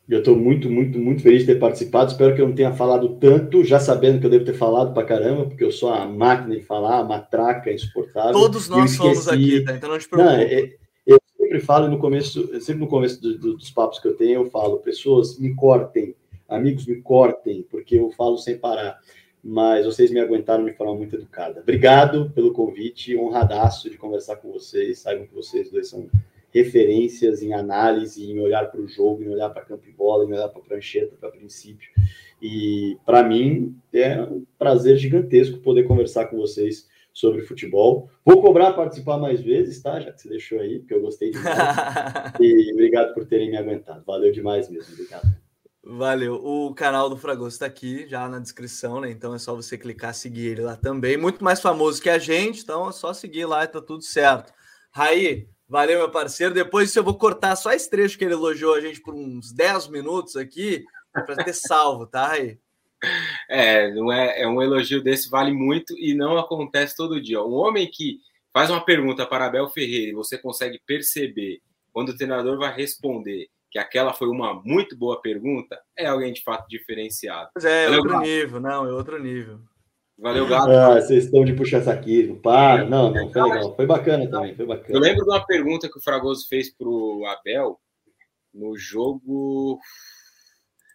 [0.08, 2.10] Eu estou muito, muito, muito feliz de ter participado.
[2.10, 5.06] Espero que eu não tenha falado tanto, já sabendo que eu devo ter falado para
[5.06, 8.32] caramba, porque eu sou a máquina de falar, a matraca insuportável.
[8.32, 9.74] Todos nós somos aqui, tá?
[9.74, 10.34] Então não te preocupe.
[10.34, 10.72] Não, é,
[11.06, 14.42] eu sempre falo no começo, sempre no começo do, do, dos papos que eu tenho,
[14.42, 16.14] eu falo, pessoas me cortem,
[16.48, 18.98] amigos me cortem, porque eu falo sem parar.
[19.46, 21.60] Mas vocês me aguentaram de forma muito educada.
[21.60, 25.00] Obrigado pelo convite, honradaço de conversar com vocês.
[25.00, 26.08] Saibam que vocês dois são
[26.48, 30.32] referências em análise, em olhar para o jogo, em olhar para campo e bola, em
[30.32, 31.90] olhar para prancheta, para princípio.
[32.40, 38.08] E para mim é um prazer gigantesco poder conversar com vocês sobre futebol.
[38.24, 40.00] Vou cobrar participar mais vezes, tá?
[40.00, 41.54] Já que você deixou aí, porque eu gostei demais.
[42.40, 44.02] e obrigado por terem me aguentado.
[44.06, 44.94] Valeu demais mesmo.
[44.94, 45.43] Obrigado.
[45.86, 46.36] Valeu.
[46.42, 49.10] O canal do Fragoso está aqui já na descrição, né?
[49.10, 51.18] Então é só você clicar seguir ele lá também.
[51.18, 54.50] Muito mais famoso que a gente, então é só seguir lá e tá tudo certo.
[54.90, 56.54] Raí, valeu, meu parceiro.
[56.54, 59.88] Depois eu vou cortar só esse trecho que ele elogiou a gente por uns 10
[59.88, 60.82] minutos aqui,
[61.12, 62.58] para ter salvo, tá, Raí?
[63.50, 67.42] É, não é, é um elogio desse vale muito e não acontece todo dia.
[67.42, 68.20] Um homem que
[68.54, 71.60] faz uma pergunta para Abel Ferreira e você consegue perceber
[71.92, 76.44] quando o treinador vai responder que aquela foi uma muito boa pergunta, é alguém de
[76.44, 77.50] fato diferenciado.
[77.56, 79.58] Mas é, é outro nível, não, é outro nível.
[80.16, 80.70] Valeu, Gato.
[80.70, 82.40] Ah, vocês estão de puxar saquismo.
[82.40, 83.74] Para, não, não, foi legal.
[83.74, 84.94] Foi bacana também, foi bacana.
[84.96, 87.80] Eu lembro de uma pergunta que o Fragoso fez para o Abel
[88.54, 89.80] no jogo.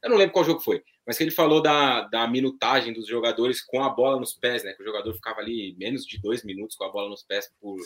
[0.02, 3.64] Eu não lembro qual jogo foi, mas que ele falou da, da minutagem dos jogadores
[3.64, 4.74] com a bola nos pés, né?
[4.74, 7.80] Que o jogador ficava ali menos de dois minutos com a bola nos pés por,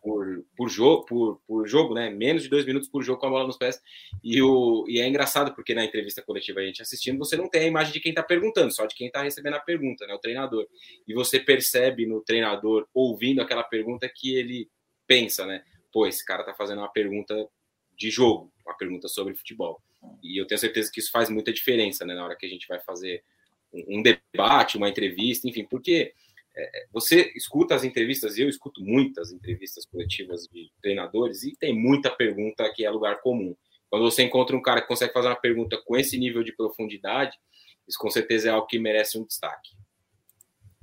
[0.00, 2.08] por, por, jogo, por, por jogo, né?
[2.08, 3.78] Menos de dois minutos por jogo com a bola nos pés.
[4.24, 7.64] E, o, e é engraçado porque na entrevista coletiva a gente assistindo, você não tem
[7.64, 10.14] a imagem de quem está perguntando, só de quem está recebendo a pergunta, né?
[10.14, 10.66] O treinador.
[11.06, 14.70] E você percebe no treinador, ouvindo aquela pergunta, que ele
[15.06, 15.62] pensa, né?
[15.92, 17.36] Pô, esse cara está fazendo uma pergunta
[17.98, 19.78] de jogo, uma pergunta sobre futebol.
[20.22, 22.66] E eu tenho certeza que isso faz muita diferença né, na hora que a gente
[22.66, 23.22] vai fazer
[23.72, 26.12] um debate, uma entrevista, enfim, porque
[26.54, 32.10] é, você escuta as entrevistas, eu escuto muitas entrevistas coletivas de treinadores, e tem muita
[32.10, 33.56] pergunta que é lugar comum.
[33.88, 37.38] Quando você encontra um cara que consegue fazer uma pergunta com esse nível de profundidade,
[37.88, 39.70] isso com certeza é algo que merece um destaque.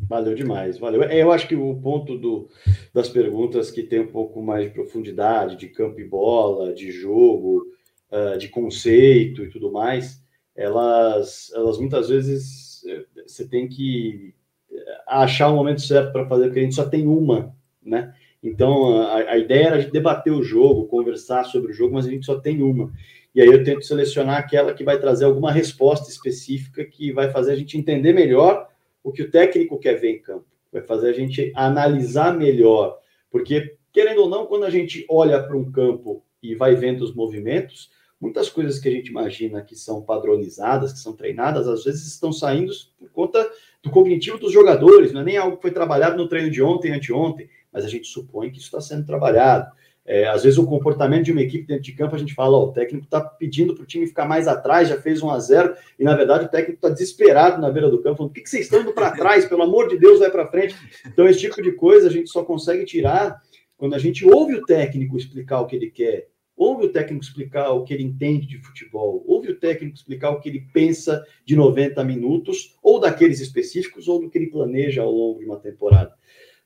[0.08, 1.04] Valeu demais, valeu.
[1.04, 2.50] É, eu acho que o ponto do,
[2.94, 7.66] das perguntas que tem um pouco mais de profundidade, de campo e bola, de jogo,
[8.12, 10.24] uh, de conceito e tudo mais,
[10.56, 14.34] elas, elas muitas vezes eh, você tem que
[14.70, 18.14] eh, achar o momento certo para fazer, porque a gente só tem uma, né?
[18.44, 22.26] Então a, a ideia era debater o jogo, conversar sobre o jogo, mas a gente
[22.26, 22.92] só tem uma.
[23.34, 27.54] E aí eu tento selecionar aquela que vai trazer alguma resposta específica que vai fazer
[27.54, 28.68] a gente entender melhor
[29.04, 33.00] o que o técnico quer ver em campo, vai fazer a gente analisar melhor,
[33.32, 37.14] porque querendo ou não, quando a gente olha para um campo e vai vendo os
[37.14, 37.90] movimentos,
[38.20, 42.32] muitas coisas que a gente imagina que são padronizadas, que são treinadas, às vezes estão
[42.32, 43.50] saindo por conta
[43.82, 46.92] do cognitivo dos jogadores, não é nem algo que foi trabalhado no treino de ontem,
[46.92, 49.72] anteontem, mas a gente supõe que isso está sendo trabalhado.
[50.06, 52.66] É, às vezes o comportamento de uma equipe dentro de campo, a gente fala, ó,
[52.66, 55.76] o técnico está pedindo para o time ficar mais atrás, já fez 1 a 0
[56.00, 58.50] e na verdade o técnico está desesperado na beira do campo, falando, por que, que
[58.50, 59.46] vocês estão indo para trás?
[59.46, 60.76] Pelo amor de Deus, vai para frente.
[61.06, 63.40] Então esse tipo de coisa a gente só consegue tirar
[63.78, 66.28] quando a gente ouve o técnico explicar o que ele quer,
[66.60, 70.42] ouve o técnico explicar o que ele entende de futebol, ouve o técnico explicar o
[70.42, 75.12] que ele pensa de 90 minutos, ou daqueles específicos, ou do que ele planeja ao
[75.12, 76.14] longo de uma temporada.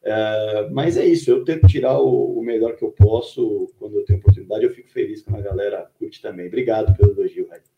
[0.03, 4.03] É, mas é isso, eu tento tirar o, o, melhor que eu posso quando eu
[4.03, 4.65] tenho oportunidade.
[4.65, 6.47] Eu fico feliz quando a galera curte também.
[6.47, 7.72] Obrigado pelo elogio, Raio.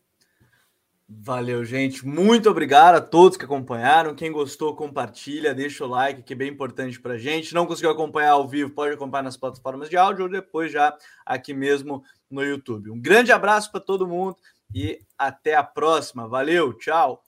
[1.08, 2.04] Valeu, gente.
[2.04, 4.14] Muito obrigado a todos que acompanharam.
[4.14, 7.54] Quem gostou, compartilha, deixa o like, que é bem importante para gente.
[7.54, 11.54] Não conseguiu acompanhar ao vivo, pode acompanhar nas plataformas de áudio ou depois já aqui
[11.54, 12.90] mesmo no YouTube.
[12.90, 14.36] Um grande abraço para todo mundo
[14.74, 16.26] e até a próxima.
[16.26, 17.25] Valeu, tchau.